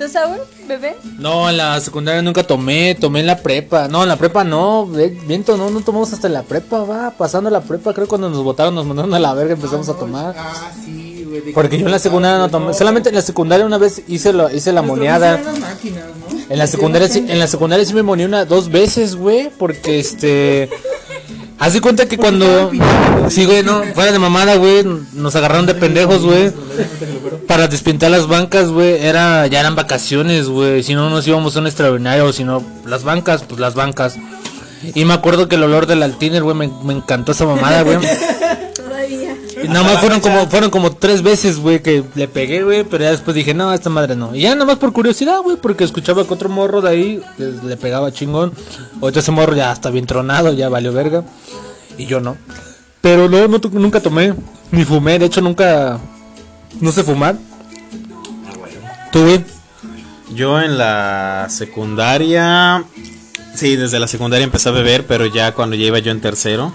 [0.00, 0.96] ¿Tú, Saúl, bebé?
[1.18, 3.86] No, en la secundaria nunca tomé, tomé en la prepa.
[3.86, 7.50] No, en la prepa no, viento, no, no tomamos hasta en la prepa, va, pasando
[7.50, 10.34] la prepa, creo que cuando nos votaron nos mandaron a la verga empezamos a tomar.
[10.38, 11.52] Ah, sí, güey.
[11.52, 14.32] Porque que- yo en la secundaria no tomé, solamente en la secundaria una vez hice,
[14.32, 15.38] lo, hice la Nuestro moneada.
[16.48, 19.98] En la secundaria sí, en la secundaria sí me moní una dos veces, güey, porque
[20.00, 20.70] este
[21.60, 22.70] Haz de cuenta que cuando
[23.28, 24.82] Sí, güey, no, fuera de mamada, güey,
[25.12, 26.52] nos agarraron de pendejos, güey.
[27.46, 31.60] Para despintar las bancas, güey, era ya eran vacaciones, güey, si no nos íbamos a
[31.60, 34.16] un extraordinario, sino las bancas, pues las bancas.
[34.94, 37.98] Y me acuerdo que el olor del altiner, güey, me, me encantó esa mamada, güey.
[38.74, 39.36] Todavía.
[39.62, 43.04] Y nada más fueron como, fueron como tres veces, güey, que le pegué, güey, pero
[43.04, 44.34] ya después dije, no, esta madre no.
[44.34, 47.52] Y ya nada más por curiosidad, güey, porque escuchaba que otro morro de ahí le,
[47.62, 48.52] le pegaba chingón.
[49.02, 51.24] Ahorita ese morro ya está bien tronado, ya valió verga.
[52.00, 52.36] Y yo no.
[53.02, 54.34] Pero no, no nunca tomé,
[54.70, 55.98] ni fumé, de hecho nunca,
[56.80, 57.36] no sé fumar.
[59.12, 59.44] ¿Tú, güey?
[60.34, 62.84] Yo en la secundaria,
[63.54, 66.72] sí, desde la secundaria empecé a beber, pero ya cuando ya iba yo en tercero,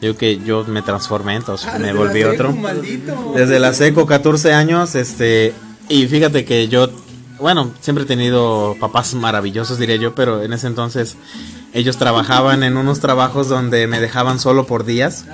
[0.00, 2.52] yo que yo me transformé, entonces Ah, me volví otro.
[2.52, 3.32] maldito.
[3.34, 5.54] Desde la seco, 14 años, este,
[5.88, 6.88] y fíjate que yo,
[7.40, 11.16] bueno, siempre he tenido papás maravillosos, diría yo, pero en ese entonces
[11.74, 15.24] ellos trabajaban en unos trabajos donde me dejaban solo por días.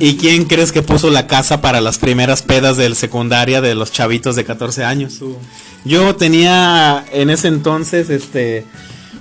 [0.00, 3.92] ¿Y quién crees que puso la casa para las primeras pedas del secundaria de los
[3.92, 5.20] chavitos de 14 años?
[5.84, 8.64] Yo tenía en ese entonces este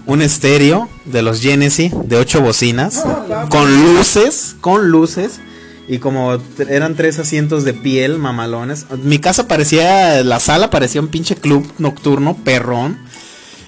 [0.08, 3.04] un estéreo de los Genesis de ocho bocinas
[3.50, 5.40] con luces, con luces
[5.88, 6.38] y como
[6.70, 8.86] eran tres asientos de piel mamalones.
[9.04, 13.00] Mi casa parecía la sala parecía un pinche club nocturno perrón.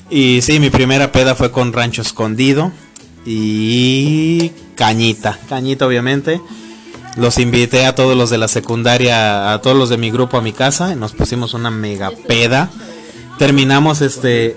[0.09, 2.71] Y sí, mi primera peda fue con Rancho Escondido
[3.25, 6.41] y Cañita, Cañita obviamente.
[7.17, 10.41] Los invité a todos los de la secundaria, a todos los de mi grupo a
[10.41, 12.69] mi casa y nos pusimos una mega peda.
[13.37, 14.55] Terminamos este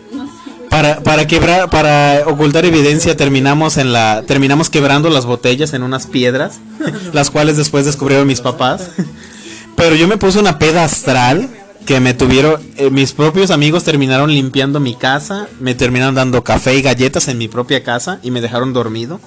[0.68, 6.06] para, para quebrar, para ocultar evidencia, terminamos en la, terminamos quebrando las botellas en unas
[6.06, 6.60] piedras,
[7.12, 8.90] las cuales después descubrieron mis papás.
[9.76, 11.48] Pero yo me puse una peda astral
[11.90, 16.76] que me tuvieron, eh, mis propios amigos terminaron limpiando mi casa, me terminaron dando café
[16.76, 19.18] y galletas en mi propia casa y me dejaron dormido.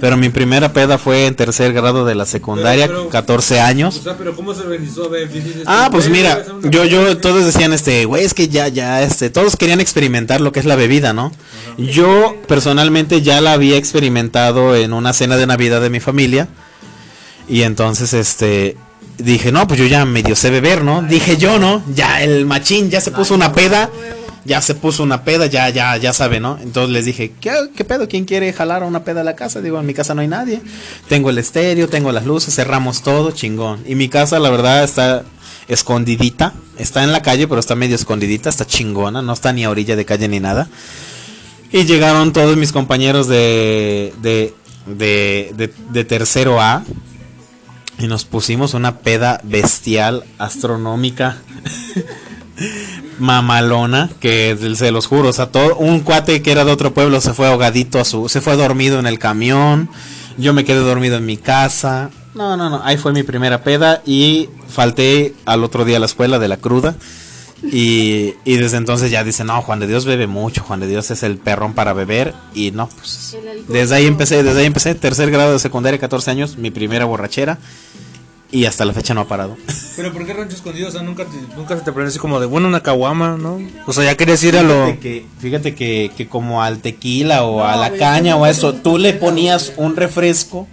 [0.00, 3.96] Pero mi primera peda fue en tercer grado de la secundaria, Pero, pero, 14 años.
[3.96, 5.06] O sea, pero ¿cómo se organizó?
[5.06, 8.68] A ver, dices, Ah, pues mira, yo, yo, todos decían, este, güey, es que ya,
[8.68, 11.32] ya, este, todos querían experimentar lo que es la bebida, ¿no?
[11.78, 16.46] Yo, personalmente, ya la había experimentado en una cena de Navidad de mi familia.
[17.48, 18.76] Y entonces, este,
[19.18, 21.02] dije, no, pues yo ya medio sé beber, ¿no?
[21.02, 21.82] Dije yo, ¿no?
[21.94, 23.90] Ya el machín ya se puso una peda.
[24.46, 26.58] Ya se puso una peda, ya, ya, ya sabe, ¿no?
[26.62, 28.08] Entonces les dije, ¿qué, qué pedo?
[28.08, 29.62] ¿Quién quiere jalar a una peda a la casa?
[29.62, 30.60] Digo, en mi casa no hay nadie.
[31.08, 33.80] Tengo el estéreo, tengo las luces, cerramos todo, chingón.
[33.86, 35.24] Y mi casa, la verdad, está
[35.66, 36.52] escondidita.
[36.78, 39.96] Está en la calle, pero está medio escondidita, está chingona, no está ni a orilla
[39.96, 40.68] de calle ni nada.
[41.72, 44.52] Y llegaron todos mis compañeros de, de,
[44.86, 46.84] de, de, de tercero A.
[47.98, 51.38] Y nos pusimos una peda bestial, astronómica,
[53.18, 57.20] mamalona, que se los juro, o sea, todo, un cuate que era de otro pueblo
[57.20, 59.88] se fue ahogadito a su, se fue dormido en el camión,
[60.36, 64.02] yo me quedé dormido en mi casa, no, no, no, ahí fue mi primera peda
[64.04, 66.96] y falté al otro día a la escuela de la cruda.
[67.62, 71.10] Y, y desde entonces ya dice, no, Juan de Dios bebe mucho, Juan de Dios
[71.10, 72.34] es el perrón para beber.
[72.54, 73.36] Y no, pues
[73.68, 77.58] desde ahí empecé, desde ahí empecé, tercer grado de secundaria, 14 años, mi primera borrachera.
[78.50, 79.56] Y hasta la fecha no ha parado.
[79.96, 80.86] Pero ¿por qué rancho escondido?
[80.86, 81.56] O sea, nunca te...
[81.56, 83.58] Nunca se te pone así como de, bueno, una caguama, ¿no?
[83.84, 84.86] O sea, ya querías ir a lo...
[84.86, 88.46] Fíjate que, fíjate que, que como al tequila o a la güey, caña o no
[88.46, 90.68] eso, tú le ponías un refresco,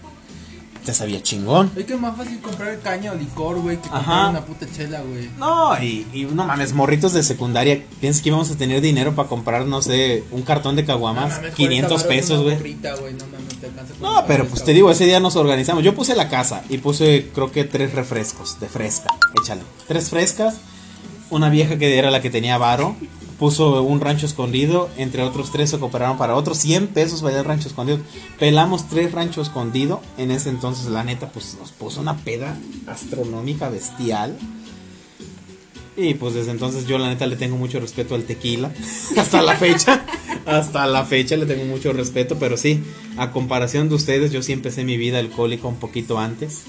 [0.83, 1.71] te sabía chingón.
[1.75, 3.95] Es que es más fácil comprar caña o licor, güey, que Ajá.
[3.97, 5.29] comprar una puta chela, güey.
[5.37, 9.29] No, y, y no mames, morritos de secundaria, piensas que íbamos a tener dinero para
[9.29, 12.57] comprar, no sé, un cartón de caguamas, 500 pesos, güey.
[14.01, 15.83] No, pero pues te digo, ese día nos organizamos.
[15.83, 19.09] Yo puse la casa y puse, creo que tres refrescos de fresca.
[19.41, 19.61] Échale.
[19.87, 20.55] Tres frescas.
[21.29, 22.95] Una vieja que era la que tenía varo.
[23.41, 24.87] Puso un rancho escondido.
[24.97, 27.97] Entre otros tres se cooperaron para otros 100 pesos valía el rancho escondido.
[28.37, 29.99] Pelamos tres ranchos escondido.
[30.19, 34.37] En ese entonces, la neta, pues nos puso una peda astronómica bestial.
[35.97, 38.71] Y pues desde entonces yo la neta le tengo mucho respeto al tequila.
[39.17, 40.05] Hasta la fecha.
[40.45, 42.37] Hasta la fecha le tengo mucho respeto.
[42.37, 42.83] Pero sí,
[43.17, 46.65] a comparación de ustedes, yo sí empecé mi vida alcohólica un poquito antes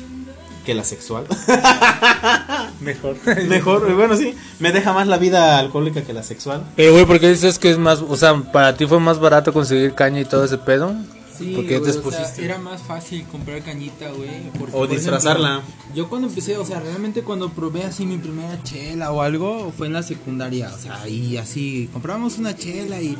[0.64, 1.24] que la sexual.
[2.80, 3.16] Mejor.
[3.48, 6.62] Mejor, y bueno, sí, me deja más la vida alcohólica que la sexual.
[6.76, 8.02] Pero, güey, ¿por qué dices que es más...
[8.02, 10.94] O sea, para ti fue más barato conseguir caña y todo ese pedo?
[11.36, 12.44] Sí, ¿Por qué güey, te o sea, expusiste?
[12.44, 14.50] era más fácil comprar cañita, güey.
[14.58, 15.58] porque, O por disfrazarla.
[15.58, 19.72] ejemplo, yo cuando empecé, o sea, realmente cuando probé así mi primera chela o algo,
[19.76, 23.16] fue en la secundaria, o sea, y así, comprábamos una chela y,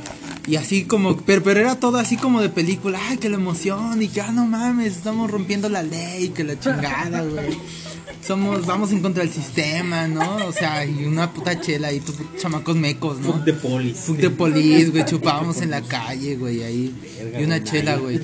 [0.47, 4.01] y así como, pero, pero era todo así como de película, ay, que la emoción
[4.03, 7.59] y que, ah, no mames, estamos rompiendo la ley, que la chingada, güey.
[8.25, 10.47] Somos, vamos en contra del sistema, ¿no?
[10.47, 13.33] O sea, y una puta chela y tus chamacos mecos, ¿no?
[13.33, 13.97] de polis.
[13.99, 16.95] Fuck de polis, güey, chupábamos en la calle, güey, ahí.
[17.39, 18.21] Y una chela, güey.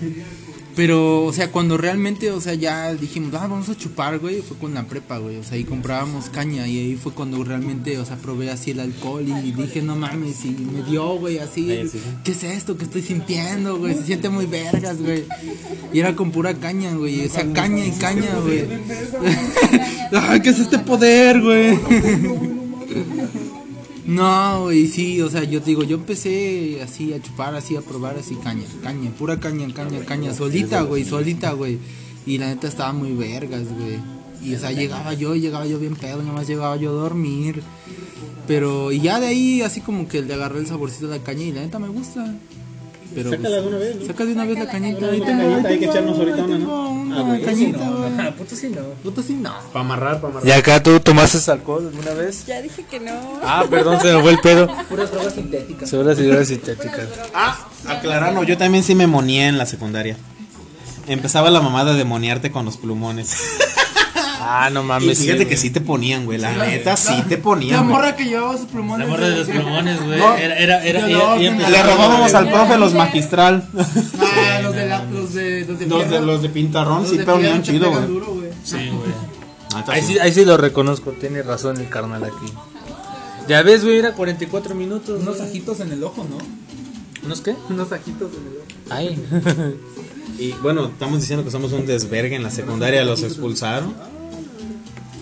[0.78, 4.56] Pero, o sea, cuando realmente, o sea, ya dijimos, ah, vamos a chupar, güey, fue
[4.56, 5.34] con la prepa, güey.
[5.38, 8.78] O sea, y comprábamos caña y ahí fue cuando realmente, o sea, probé así el
[8.78, 11.66] alcohol y dije, no mames, y me dio, güey, así.
[11.66, 12.10] Sí, sí, sí.
[12.22, 13.96] ¿Qué es esto que estoy sintiendo, güey?
[13.96, 15.24] Se siente muy vergas, güey.
[15.92, 17.26] Y era con pura caña, güey.
[17.26, 18.62] O sea, caña y caña, güey.
[20.12, 21.76] Ay, ¿qué es este poder, güey?
[24.08, 27.82] No, güey, sí, o sea, yo te digo, yo empecé así a chupar, así a
[27.82, 31.78] probar, así caña, caña, pura caña, caña, caña, solita, güey, solita, güey.
[32.24, 33.98] Y la neta estaba muy vergas, güey.
[34.42, 37.62] Y o sea, llegaba yo llegaba yo bien pedo, nada más llegaba yo a dormir.
[38.46, 41.42] Pero, y ya de ahí, así como que le agarré el saborcito de la caña
[41.42, 42.34] y la neta me gusta.
[43.14, 44.06] Pero, Sácala de una vez, ¿no?
[44.06, 45.06] Saca de una vez la cañita.
[45.06, 46.90] Ahí una cañita, hay que echarnos ahorita una, ¿no?
[46.90, 48.82] una Ah, güey, cañita, No, ajá, puto sí no.
[49.02, 49.54] Puto sí, no.
[49.72, 50.48] Para amarrar, para amarrar.
[50.48, 52.44] ¿Y acá tú tomaste alcohol alguna vez?
[52.46, 53.40] Ya dije que no.
[53.42, 54.68] Ah, perdón, se me fue el pedo.
[54.88, 55.92] Puras drogas sintéticas.
[55.92, 57.08] Las drogas sintéticas.
[57.34, 60.16] Ah, aclarando, yo también sí me monié en la secundaria.
[61.06, 63.36] Empezaba la mamada de moniarte con los plumones.
[64.40, 65.18] Ah, no Y mames.
[65.18, 66.38] fíjate sí, que sí te ponían, güey.
[66.38, 67.78] La neta sí te La ponían.
[67.80, 67.90] güey.
[67.92, 69.06] morra que llevaba sus plumones.
[69.06, 70.18] La morra de los plumones, güey.
[70.18, 70.34] No.
[70.36, 73.68] Era, era, era, ella- no, ella Le robábamos al profe los magistral.
[74.20, 76.26] Ah, los de la, los de, los de, Los de, fierro.
[76.26, 78.06] los de pintarrón Los sí ponían chido, güey.
[78.06, 78.50] duro, güey.
[78.64, 79.28] Sí, güey.
[79.88, 80.18] Ahí sí.
[80.18, 82.52] ahí sí lo reconozco, tiene razón el carnal aquí.
[83.48, 85.20] Ya ves, güey, era 44 minutos.
[85.22, 85.48] Unos güey.
[85.48, 86.38] ajitos en el ojo, ¿no?
[87.24, 87.54] ¿Unos qué?
[87.68, 88.66] Unos ajitos en el ojo.
[88.90, 89.24] Ay.
[90.38, 93.94] Y bueno, estamos diciendo que somos un desvergue en la secundaria, los expulsaron.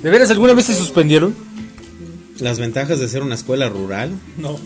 [0.02, 1.34] ¿De veras alguna vez se suspendieron?
[2.38, 4.58] Las ventajas de ser una escuela rural No.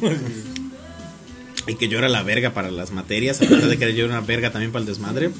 [1.66, 4.18] y que yo era la verga para las materias, a pesar de que yo era
[4.18, 5.31] una verga también para el desmadre.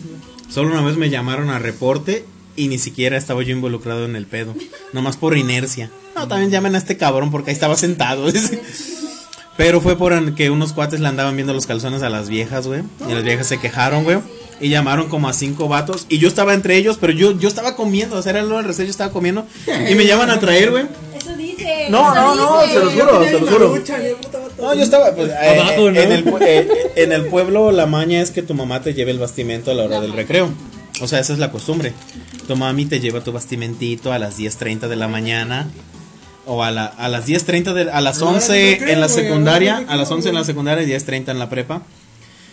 [0.49, 2.25] Solo una vez me llamaron a reporte
[2.57, 4.55] y ni siquiera estaba yo involucrado en el pedo,
[4.93, 5.91] nomás por inercia.
[6.15, 8.27] No, también llamen a este cabrón porque ahí estaba sentado.
[9.57, 12.83] Pero fue por que unos cuates le andaban viendo los calzones a las viejas, güey.
[13.09, 14.19] Y las viejas se quejaron, güey.
[14.61, 16.07] Y llamaron como a cinco vatos.
[16.09, 18.17] Y yo estaba entre ellos, pero yo, yo estaba comiendo.
[18.17, 19.47] O sea, era lo del receso, yo estaba comiendo.
[19.89, 20.85] Y me llaman a traer, güey.
[21.17, 21.87] Eso dice.
[21.91, 23.75] No, eso no, no, se los juro, se los juro.
[24.59, 25.15] No, yo estaba.
[25.15, 26.01] pues, eh, Abajo, ¿no?
[26.01, 29.19] en, el, eh, en el pueblo, la maña es que tu mamá te lleve el
[29.19, 30.51] bastimento a la hora del recreo.
[31.01, 31.95] O sea, esa es la costumbre.
[32.47, 35.69] Tu mami te lleva tu bastimentito a las 10:30 de la mañana.
[36.47, 39.85] O a, la, a las 10:30 de a las 11 en la secundaria.
[39.89, 41.83] A las 11 en la secundaria y 10:30 en la prepa.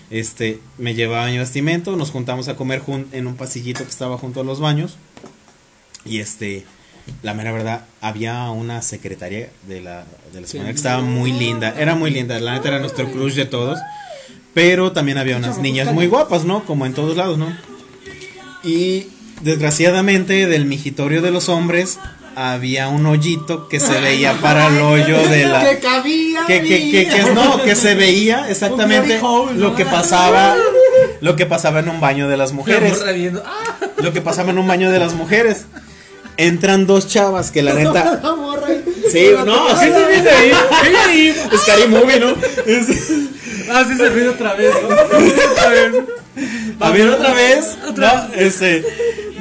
[0.10, 1.95] Este, me llevaba mi bastimento.
[1.95, 4.97] Nos juntamos a comer jun- en un pasillito que estaba junto a los baños.
[6.05, 6.66] Y este,
[7.24, 11.76] la mera verdad, había una secretaria de la, de la secundaria que estaba muy linda.
[11.78, 13.80] Era muy linda, la neta era nuestro crush de todos.
[14.53, 16.64] Pero también había unas niñas muy guapas, ¿no?
[16.66, 17.55] Como en todos lados, ¿no?
[18.64, 19.08] Y
[19.41, 21.99] desgraciadamente del migitorio de los hombres
[22.40, 25.68] había un hoyito que se veía para el hoyo de la...
[25.68, 26.42] Que cabía.
[26.46, 29.20] Que, que, que, que- no, que se veía exactamente
[29.56, 30.56] lo que pasaba,
[31.20, 33.02] lo que pasaba en un baño de las mujeres.
[33.44, 33.76] ¡ah!
[33.98, 35.66] Lo que pasaba en un baño de las mujeres.
[36.38, 38.22] Entran dos chavas que la neta.
[39.12, 41.30] Sí, no, sí se viene ahí.
[41.52, 42.30] Es Scary Movie, ¿no?
[42.68, 43.24] Es-
[43.70, 44.74] Ah, se ríe otra vez.
[45.52, 45.94] Otra vez.
[46.80, 47.78] a ver, otra vez.
[47.98, 48.86] No, este.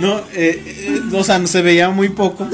[0.01, 2.49] No, eh, eh, o sea, no se veía muy poco.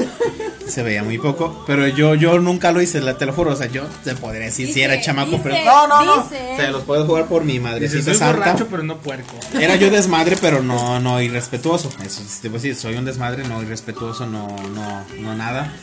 [0.67, 1.63] Se veía muy poco.
[1.67, 3.51] Pero yo, yo nunca lo hice, la- te lo juro.
[3.51, 5.65] O sea, yo te podría decir si era chamaco, dice, pero.
[5.65, 6.23] No, no, no.
[6.23, 6.51] dice.
[6.53, 8.37] O sea, los puedo jugar por mi Dice, madrecita soy santa.
[8.39, 9.35] borracho, pero no puerco.
[9.59, 11.89] Era yo desmadre, pero no, no irrespetuoso.
[12.05, 15.73] Eso a decir, soy un desmadre, no irrespetuoso, no, no, no nada.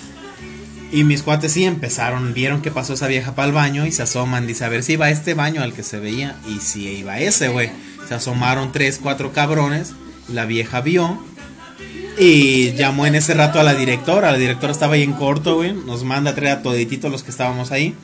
[0.93, 4.03] Y mis cuates sí empezaron, vieron que pasó esa vieja para el baño y se
[4.03, 6.37] asoman, dice, a ver si iba a este baño al que se veía.
[6.49, 7.71] Y si iba a ese, güey.
[8.09, 9.93] Se asomaron tres, cuatro cabrones,
[10.27, 11.23] la vieja vio
[12.21, 14.31] y llamó en ese rato a la directora.
[14.31, 15.73] La directora estaba ahí en corto, güey.
[15.73, 17.95] Nos manda a traer a todititos los que estábamos ahí.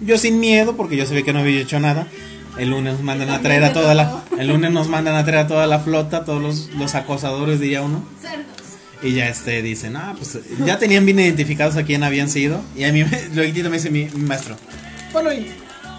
[0.00, 2.08] Yo sin miedo, porque yo sabía que no había hecho nada.
[2.58, 4.24] El lunes nos mandan a traer a toda la.
[4.36, 7.82] El lunes nos mandan a traer a toda la flota, todos los, los acosadores, diría
[7.82, 8.04] uno.
[9.00, 12.60] Y ya este dicen, ah, pues ya tenían bien identificados a quién habían sido.
[12.74, 14.56] Y a mí luego me dice mi, mi maestro,
[15.12, 15.46] bueno, y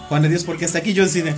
[0.09, 0.93] Juan de Dios, ¿por qué está aquí?
[0.93, 1.33] Yo decide,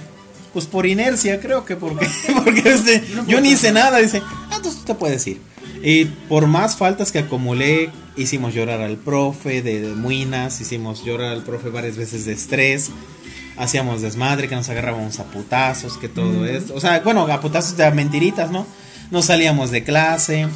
[0.54, 2.08] pues por inercia, creo que porque,
[2.44, 4.00] porque este, yo ni hice nada.
[4.00, 5.42] Dice, ah, entonces tú te puedes ir.
[5.82, 11.32] Y por más faltas que acumulé, hicimos llorar al profe de, de muinas, hicimos llorar
[11.32, 12.92] al profe varias veces de estrés.
[13.58, 16.74] Hacíamos desmadre, que nos agarrábamos a putazos, que todo esto.
[16.76, 18.66] O sea, bueno, a putazos de mentiritas, ¿no?
[19.12, 20.48] Nos salíamos de clase,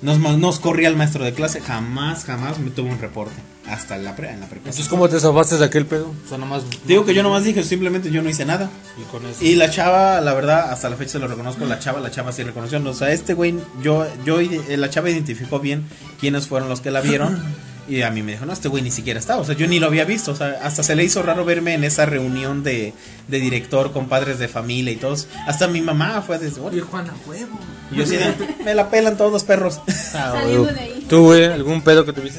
[0.00, 3.51] nos, nos corría el maestro de clase, jamás, jamás me tuvo un reporte.
[3.68, 4.68] Hasta en la, pre, en la prepa.
[4.70, 6.12] Entonces, ¿cómo te zafaste de aquel pedo?
[6.26, 6.62] O sea, nomás.
[6.84, 8.68] Digo que yo nomás dije, simplemente yo no hice nada.
[9.00, 9.44] Y con eso.
[9.44, 12.32] Y la chava, la verdad, hasta la fecha se lo reconozco, la chava, la chava
[12.32, 12.82] sí reconoció.
[12.84, 15.84] O sea, este güey, yo, yo, ide- la chava identificó bien
[16.20, 17.40] quiénes fueron los que la vieron.
[17.88, 19.40] Y a mí me dijo, no, este güey ni siquiera estaba.
[19.40, 20.30] O sea, yo ni lo había visto.
[20.30, 22.94] O sea, hasta se le hizo raro verme en esa reunión de,
[23.26, 25.26] de director con padres de familia y todos.
[25.48, 26.60] Hasta mi mamá fue desde.
[26.60, 27.58] Oye, Juan, a huevo.
[27.90, 28.34] Y yo de,
[28.64, 29.80] me la pelan todos los perros.
[30.14, 31.06] Ah, Saliendo de ahí.
[31.08, 32.38] ¿Tú, güey, algún pedo que tuviste?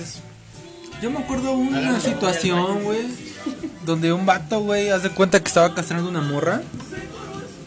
[1.04, 3.02] Yo me acuerdo una situación, güey,
[3.86, 6.62] donde un vato, güey, hace cuenta que estaba castrando una morra.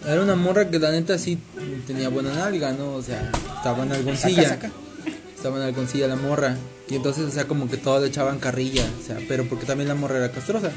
[0.07, 1.39] Era una morra que la neta sí
[1.87, 2.95] tenía buena nalga, ¿no?
[2.95, 4.59] O sea, estaba en algoncilla.
[5.34, 6.57] Estaba en algoncilla la morra.
[6.89, 9.89] Y entonces, o sea, como que todos le echaban carrilla, o sea, pero porque también
[9.89, 10.70] la morra era castrosa.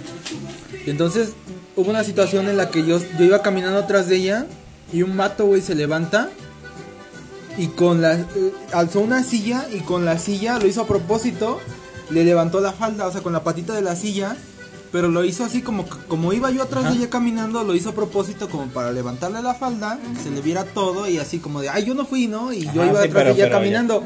[0.86, 1.30] Y entonces
[1.78, 4.47] hubo una situación en la que yo, yo iba caminando atrás de ella
[4.91, 6.28] y un vato, güey, se levanta
[7.57, 8.16] y con la.
[8.16, 8.26] eh,
[8.74, 11.62] alzó una silla y con la silla lo hizo a propósito.
[12.10, 14.36] Le levantó la falda, o sea, con la patita de la silla.
[14.91, 17.93] Pero lo hizo así como, como iba yo atrás de ella caminando, lo hizo a
[17.93, 21.70] propósito como para levantarle la falda, que se le viera todo y así como de,
[21.70, 22.51] ay, yo no fui, ¿no?
[22.51, 23.51] Y yo iba sí, atrás pero- de ella pero ya.
[23.51, 24.03] caminando.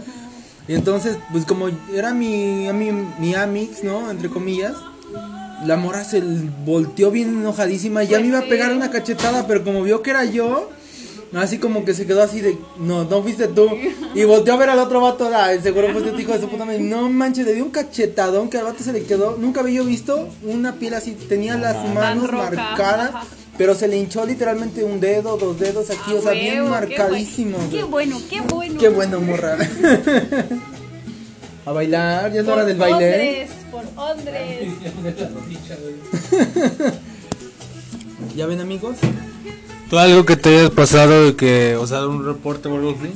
[0.68, 4.12] Y entonces, pues como era mi, mi, mi amix, ¿no?
[4.12, 4.74] Entre comillas.
[5.66, 6.22] La morra se
[6.66, 8.50] volteó bien enojadísima y ya Pues me iba a sí.
[8.50, 10.70] pegar una cachetada, pero como vio que era yo,
[11.40, 13.70] así como que se quedó así de, no, no fuiste tú.
[14.14, 16.66] Y volteó a ver al otro vato, ah, seguro fue este hijo de su puta
[16.66, 16.80] madre.
[16.80, 19.38] No manches, le dio un cachetadón que al vato se le quedó.
[19.38, 23.12] Nunca había yo visto una piel así, tenía las manos marcadas,
[23.58, 26.98] pero se le hinchó literalmente un dedo, dos dedos aquí, o sea, bien huevo, qué
[26.98, 27.58] marcadísimo.
[27.58, 28.80] bueno, Qué bueno, qué bueno.
[28.80, 29.58] Qué bueno, morra.
[31.66, 33.48] a bailar, ya es Por hora del baile.
[33.50, 34.70] Hombres, por hombres.
[38.36, 38.98] ¿Ya ven, amigos?
[39.94, 43.12] ¿Tú algo que te hayas pasado de que, o sea, un reporte o algo así?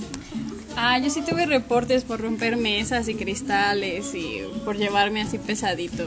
[0.75, 6.03] Ah, yo sí tuve reportes por romper mesas y cristales y por llevarme así pesadito.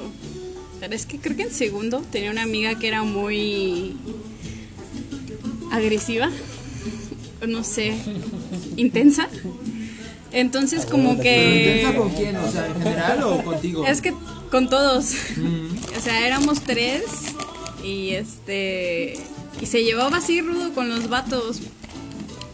[0.78, 3.96] Pero es que creo que en segundo tenía una amiga que era muy
[5.72, 6.30] agresiva,
[7.48, 7.92] no sé,
[8.76, 9.28] intensa.
[10.30, 11.80] Entonces como que...
[11.80, 12.36] ¿Intensa con quién?
[12.36, 13.84] O sea, ¿en general o contigo?
[13.88, 14.14] Es que
[14.52, 15.14] con todos.
[15.98, 17.02] O sea, éramos tres
[17.82, 19.18] y este
[19.60, 21.60] y se llevaba así rudo con los vatos.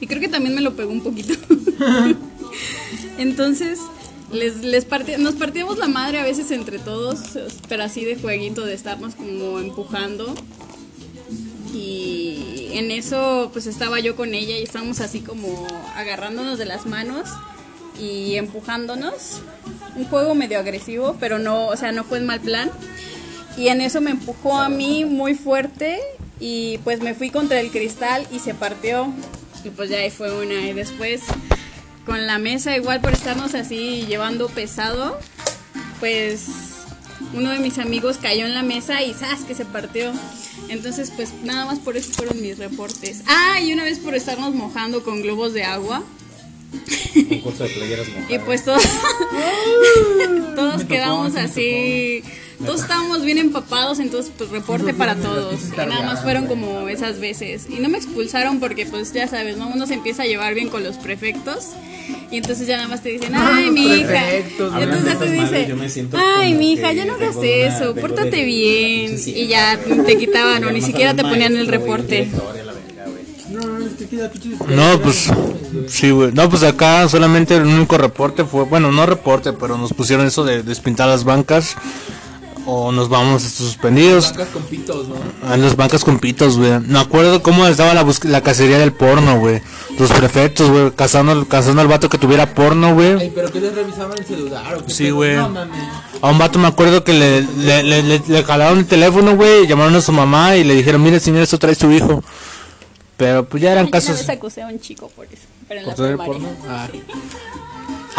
[0.01, 1.35] Y creo que también me lo pegó un poquito.
[3.19, 3.81] Entonces,
[4.33, 4.87] les, les
[5.19, 7.21] nos partíamos la madre a veces entre todos,
[7.69, 10.35] pero así de jueguito, de estarnos como empujando.
[11.73, 16.87] Y en eso, pues estaba yo con ella y estábamos así como agarrándonos de las
[16.87, 17.29] manos
[18.01, 19.41] y empujándonos.
[19.95, 22.71] Un juego medio agresivo, pero no, o sea, no fue en mal plan.
[23.57, 25.99] Y en eso me empujó a mí muy fuerte
[26.41, 29.13] y pues me fui contra el cristal y se partió.
[29.65, 30.69] Y pues ya ahí fue una.
[30.69, 31.23] Y después
[32.05, 35.19] con la mesa, igual por estarnos así llevando pesado,
[35.99, 36.47] pues
[37.35, 39.41] uno de mis amigos cayó en la mesa y ¡zas!
[39.41, 40.13] que se partió.
[40.69, 43.23] Entonces, pues nada más por eso fueron mis reportes.
[43.27, 46.03] Ah, y una vez por estarnos mojando con globos de agua.
[47.29, 48.31] Concurso de playeras mojadas.
[48.31, 48.83] Y pues todos,
[50.55, 52.23] todos quedamos así,
[52.65, 55.61] todos estábamos bien empapados, entonces pues reporte para todos.
[55.73, 57.67] Y nada más fueron como esas veces.
[57.69, 59.69] Y no me expulsaron porque pues ya sabes, ¿no?
[59.69, 61.71] Uno se empieza a llevar bien con los prefectos.
[62.31, 64.31] Y entonces ya nada más te dicen, ay, mi hija.
[64.31, 66.93] Y entonces ya te Hablando de esas madres, dice, yo me siento ay, mi hija,
[66.93, 69.17] ya no hagas eso, pórtate bien.
[69.27, 72.29] Y ya te quitaban o ni siquiera te ponían el reporte.
[74.69, 75.31] No, pues
[75.89, 76.33] sí, güey.
[76.33, 80.45] No, pues acá solamente el único reporte fue, bueno, no reporte, pero nos pusieron eso
[80.45, 81.77] de despintar las bancas
[82.67, 84.31] o nos vamos suspendidos.
[84.31, 85.15] Bancas con pitos, ¿no?
[85.49, 86.79] A las bancas con pitos, güey.
[86.81, 89.63] Me acuerdo cómo estaba la, bus- la cacería del porno, güey.
[89.99, 93.31] Los prefectos, güey, cazando, cazando al vato que tuviera porno, Ay, güey.
[93.35, 95.37] pero que les revisaban el celular o qué Sí, güey.
[95.37, 95.51] No.
[96.23, 99.67] A un vato me acuerdo que le, le, le, le- le jalaron el teléfono, güey,
[99.67, 102.23] llamaron a su mamá y le dijeron, mire señor, esto trae su hijo.
[103.17, 104.19] Pero pues ya eran Ay, Una casos...
[104.19, 106.49] vez acusé a un chico por eso, pero en la ¿Por traer primaria.
[106.49, 106.57] porno?
[106.69, 106.89] Ah.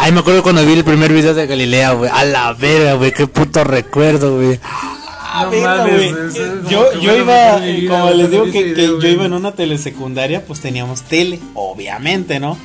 [0.00, 2.10] Ay, me acuerdo cuando vi el primer video de Galilea, güey.
[2.14, 3.12] A la verga, güey.
[3.12, 4.58] Qué puto recuerdo, güey.
[4.62, 6.34] Ah, No verga, mames,
[6.70, 10.60] Yo, yo iba, vida, como les digo que, que yo iba en una telesecundaria, pues
[10.60, 12.56] teníamos tele, obviamente, ¿no?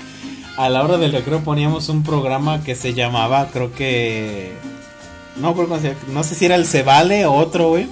[0.58, 4.54] A la hora del recreo poníamos un programa que se llamaba, creo que...
[5.36, 7.88] No, creo que se- no sé si era el Se Vale o otro, güey.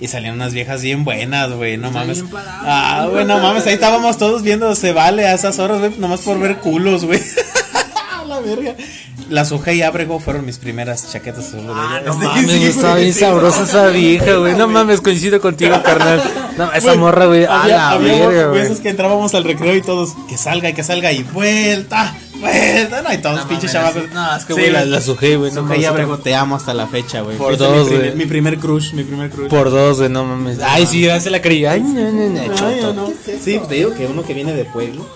[0.00, 2.18] Y salían unas viejas bien buenas, güey, no mames.
[2.20, 2.62] bien paradas.
[2.66, 6.20] Ah, güey, no mames, ahí estábamos todos viendo Se Vale a esas horas, güey, nomás
[6.22, 7.20] por ver culos, güey.
[8.34, 8.74] la verga.
[9.30, 12.02] La Sujei y Abrego fueron mis primeras chaquetas de ella.
[12.04, 14.54] No Sí, mames, sí, está güey, bien sí, sabrosa esa vieja, güey.
[14.56, 16.22] No mames, coincido contigo, carnal.
[16.58, 17.44] No, esa Güey, morra, güey.
[17.44, 18.60] A la verga, güey.
[18.62, 23.02] veces que entrábamos al recreo y todos, que salga y que salga y vuelta, vuelta,
[23.02, 24.10] no, y todos No pinches mames, chavos.
[24.12, 25.52] No, es que, Sí, güey, la, sujé, güey.
[25.52, 25.84] No Sujei y.
[25.86, 27.36] Abrego te amo hasta la fecha, güey.
[27.38, 28.14] Por Fuiste dos, güey.
[28.14, 29.48] mi primer crush, mi primer crush.
[29.48, 30.58] Por dos, güey, no mames.
[30.60, 31.64] Ay, sí, ya se la creí.
[31.64, 33.12] Ay, no, no, no, no.
[33.42, 35.06] Sí, te digo que uno que viene de pueblo.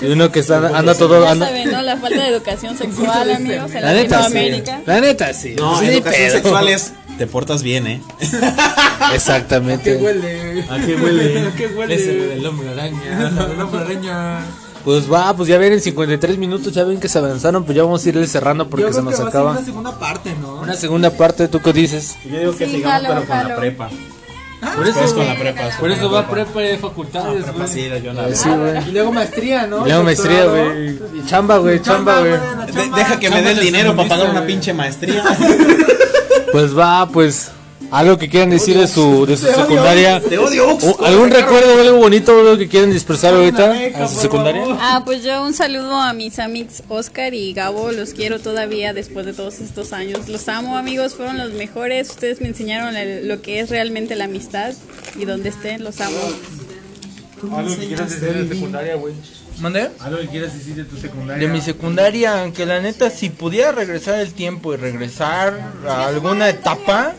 [0.00, 1.24] Y uno que está, anda todo.
[1.24, 1.46] Ya Anda...
[1.46, 1.82] saben, ¿no?
[1.82, 4.34] La falta de educación sexual, amigos, en La neta, sí.
[4.34, 4.80] Latinoamérica.
[4.86, 5.54] La neta, sí.
[5.58, 6.34] No, Sí, educación pedo.
[6.36, 8.02] sexual es, te portas bien, ¿eh?
[9.14, 9.96] Exactamente.
[9.96, 10.64] ¿Qué huele?
[10.70, 11.52] ¿A qué huele?
[11.56, 11.96] ¿Qué huele?
[11.96, 13.32] Güey, del hombre araña.
[13.52, 14.40] El hombre araña.
[14.84, 17.82] Pues va, pues ya ven en 53 minutos, ya ven que se avanzaron, pues ya
[17.82, 19.50] vamos a irle cerrando porque Yo se creo nos que va a ser acaba.
[19.52, 20.60] una segunda parte, ¿no?
[20.60, 22.16] Una segunda parte, ¿tú qué dices?
[22.24, 23.56] Yo digo que Sí, sigamos, jalo, pero con la jalo.
[24.60, 24.76] Prepa.
[24.76, 25.62] Por Después con la prepa.
[25.78, 27.68] Por eso la va prepa de facultades, Prepa güey.
[27.68, 28.88] sí, yo la Sí, güey.
[28.88, 29.84] Y luego maestría, ¿no?
[29.86, 30.88] Y luego maestría, güey.
[30.90, 32.32] Y chamba, güey, chamba, güey.
[32.32, 35.22] De- deja que me dé el dinero para pagar una pinche maestría.
[36.52, 37.50] Pues va, pues
[37.90, 40.20] Algo que quieran decir de su, de su secundaria.
[40.20, 40.84] Te odio, Ux.
[40.84, 44.62] O ¿Algún recuerdo, algo bonito, algo que quieran dispersar ahorita a su secundaria?
[44.78, 49.24] Ah, pues yo un saludo a mis amigos Oscar y Gabo, los quiero todavía después
[49.24, 50.28] de todos estos años.
[50.28, 54.24] Los amo amigos, fueron los mejores, ustedes me enseñaron el- lo que es realmente la
[54.24, 54.74] amistad
[55.18, 56.16] y donde estén, los amo.
[57.56, 59.14] Algo que quieras decir de secundaria, güey.
[59.60, 59.88] ¿Mandé?
[60.00, 61.46] Algo que quieras decir de tu secundaria.
[61.48, 65.58] De mi secundaria, aunque la neta, si pudiera regresar el tiempo y regresar
[65.88, 67.14] a alguna etapa,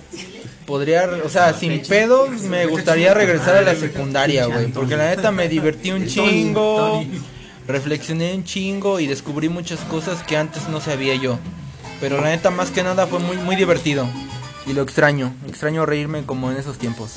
[0.70, 4.68] podría, o sea, sin pedos, me gustaría regresar a la secundaria, güey.
[4.68, 7.04] Porque la neta me divertí un chingo,
[7.68, 11.40] reflexioné un chingo y descubrí muchas cosas que antes no sabía yo.
[12.00, 14.08] Pero la neta, más que nada, fue muy, muy divertido.
[14.68, 17.14] Y lo extraño, extraño reírme como en esos tiempos.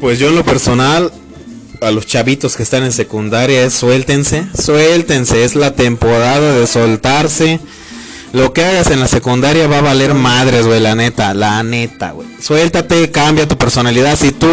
[0.00, 1.12] Pues yo en lo personal,
[1.80, 7.60] a los chavitos que están en secundaria, es suéltense, suéltense, es la temporada de soltarse.
[8.32, 12.10] Lo que hagas en la secundaria va a valer madres, güey, la neta, la neta,
[12.10, 12.28] güey.
[12.40, 14.18] Suéltate, cambia tu personalidad.
[14.18, 14.48] Si tú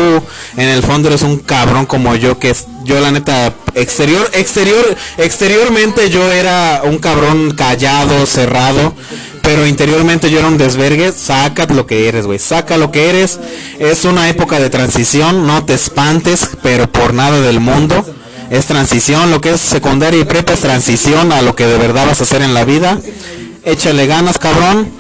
[0.58, 4.96] en el fondo eres un cabrón como yo, que es, yo la neta, exterior, exterior,
[5.18, 8.94] exteriormente yo era un cabrón callado, cerrado.
[9.42, 13.40] Pero interiormente yo era un desvergue, saca lo que eres, güey, saca lo que eres.
[13.78, 18.06] Es una época de transición, no te espantes, pero por nada del mundo.
[18.50, 22.06] Es transición, lo que es secundaria y prepa es transición a lo que de verdad
[22.06, 22.98] vas a hacer en la vida.
[23.66, 24.92] Échale ganas, cabrón.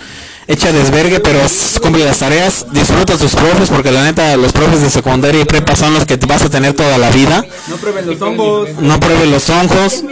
[0.47, 1.39] Echa desvergue, pero
[1.81, 2.65] cumple las tareas.
[2.71, 6.05] Disfruta a tus profes, porque la neta, los profes de secundaria y prepa son los
[6.05, 7.45] que te vas a tener toda la vida.
[7.67, 8.69] No prueben los hongos.
[8.79, 10.03] No pruebes los ojos.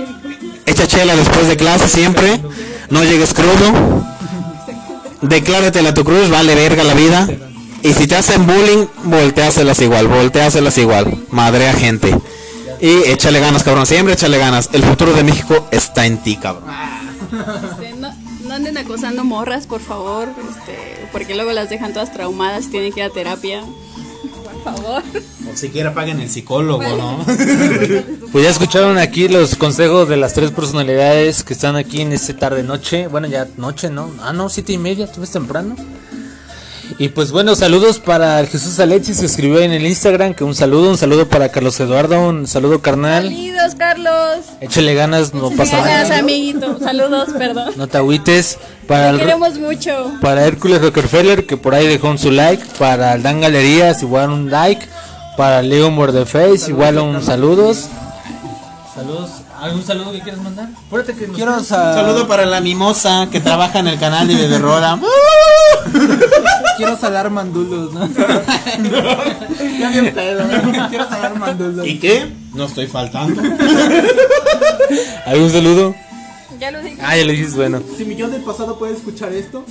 [0.65, 2.41] Echa chela después de clase siempre.
[2.89, 4.05] No llegues crudo.
[5.21, 7.27] Decláratela a tu cruz, vale verga la vida.
[7.83, 11.25] Y si te hacen bullying, volteáselas igual, volteáselas igual.
[11.31, 12.15] Madrea gente.
[12.79, 13.85] Y échale ganas, cabrón.
[13.85, 14.69] Siempre échale ganas.
[14.71, 16.63] El futuro de México está en ti, cabrón.
[18.61, 22.99] Anden acosando morras, por favor, este, porque luego las dejan todas traumadas y tienen que
[22.99, 23.63] ir a terapia.
[23.63, 25.01] Por favor.
[25.51, 27.25] O siquiera paguen el psicólogo, ¿no?
[28.31, 32.35] Pues ya escucharon aquí los consejos de las tres personalidades que están aquí en este
[32.35, 33.07] tarde noche.
[33.07, 34.11] Bueno, ya noche, ¿no?
[34.21, 35.75] Ah, no, siete y media, tú ves temprano.
[36.99, 40.53] Y pues bueno, saludos para el Jesús Alexis que escribió en el Instagram, que un
[40.55, 43.23] saludo, un saludo para Carlos Eduardo, un saludo carnal.
[43.29, 44.37] Saludos, Carlos.
[44.59, 46.19] Échale ganas, no pasa Gracias, nada.
[46.19, 46.77] amiguito.
[46.79, 47.73] Saludos, perdón.
[47.75, 48.57] No te agüites.
[48.87, 50.11] Para Te el, queremos mucho.
[50.21, 52.63] para Hércules Rockefeller, que por ahí dejó un su like.
[52.77, 54.85] Para Dan Galerías, igual un like.
[55.37, 57.85] Para Leo Mordeface, igual un saludos.
[58.93, 59.29] Saludos.
[59.61, 60.69] ¿Algún saludo que quieras mandar?
[60.87, 64.99] Acuérdate que Quiero sa- Saludo para la mimosa que trabaja en el canal de Bederrola.
[66.77, 68.07] quiero salar mandulos, ¿no?
[69.79, 70.43] ya bien pedo.
[70.89, 71.85] Quiero salar mandulos.
[71.85, 72.27] ¿Y qué?
[72.53, 73.41] No estoy faltando.
[75.25, 75.95] ¿Algún saludo?
[76.61, 76.97] Ya lo dije.
[77.01, 77.81] Ah, ya lo dijiste, bueno.
[77.97, 79.65] Si mi yo del pasado puede escuchar esto,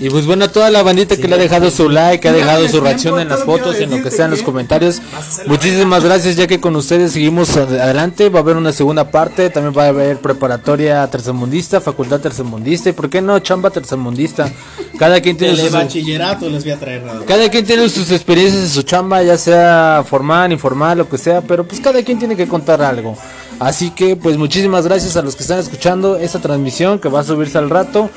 [0.00, 2.32] Y pues bueno, a toda la bandita que le ha dejado su like, que ha
[2.32, 5.02] dejado su reacción en las fotos, en lo que sea en los comentarios.
[5.46, 8.30] Muchísimas gracias, ya que con ustedes seguimos ad- adelante.
[8.30, 12.92] Va a haber una segunda parte, también va a haber preparatoria tercermundista, facultad tercermundista y
[12.92, 14.50] por qué no chamba tercermundista.
[14.98, 17.20] Cada quien tiene sus, bachillerato les voy a traer nada.
[17.26, 21.42] cada quien tiene sus experiencias en su chamba, ya sea formal, informal, lo que sea,
[21.42, 23.16] pero pues cada quien tiene que contar algo.
[23.58, 27.24] Así que pues muchísimas gracias a los que están escuchando esta transmisión que va a
[27.24, 28.10] subirse al rato.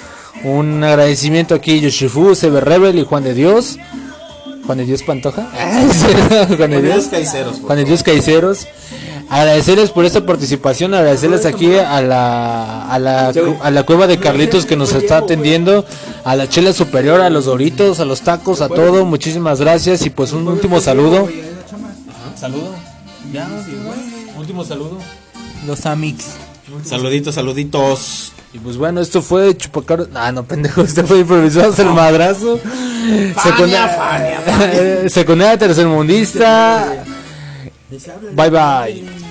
[0.44, 3.78] Un agradecimiento aquí Yoshifu, Sever Rebel y Juan de Dios.
[4.66, 5.48] Juan de Dios Pantoja.
[6.58, 7.08] Juan de Dios.
[7.08, 7.60] Caiceros.
[7.62, 8.68] Juan de Dios Caiceros.
[9.30, 13.32] Agradecerles por esta participación, agradecerles aquí a la, a la,
[13.62, 15.86] a la cueva de Carlitos que nos está atendiendo,
[16.24, 19.06] a la chela superior, a los doritos, a los tacos, a todo.
[19.06, 21.30] Muchísimas gracias y pues un último saludo.
[22.36, 22.74] Saludo.
[23.32, 23.48] Ya,
[24.36, 24.98] último saludo.
[25.66, 26.36] Los amics.
[26.84, 28.32] Saluditos, saluditos.
[28.54, 30.08] Y pues bueno, esto fue Chupacaro.
[30.14, 32.60] Ah, no, pendejo, esto fue improvisado el madrazo.
[33.44, 37.04] Secundaria, secundaria tercermundista.
[38.34, 39.29] Bye bye.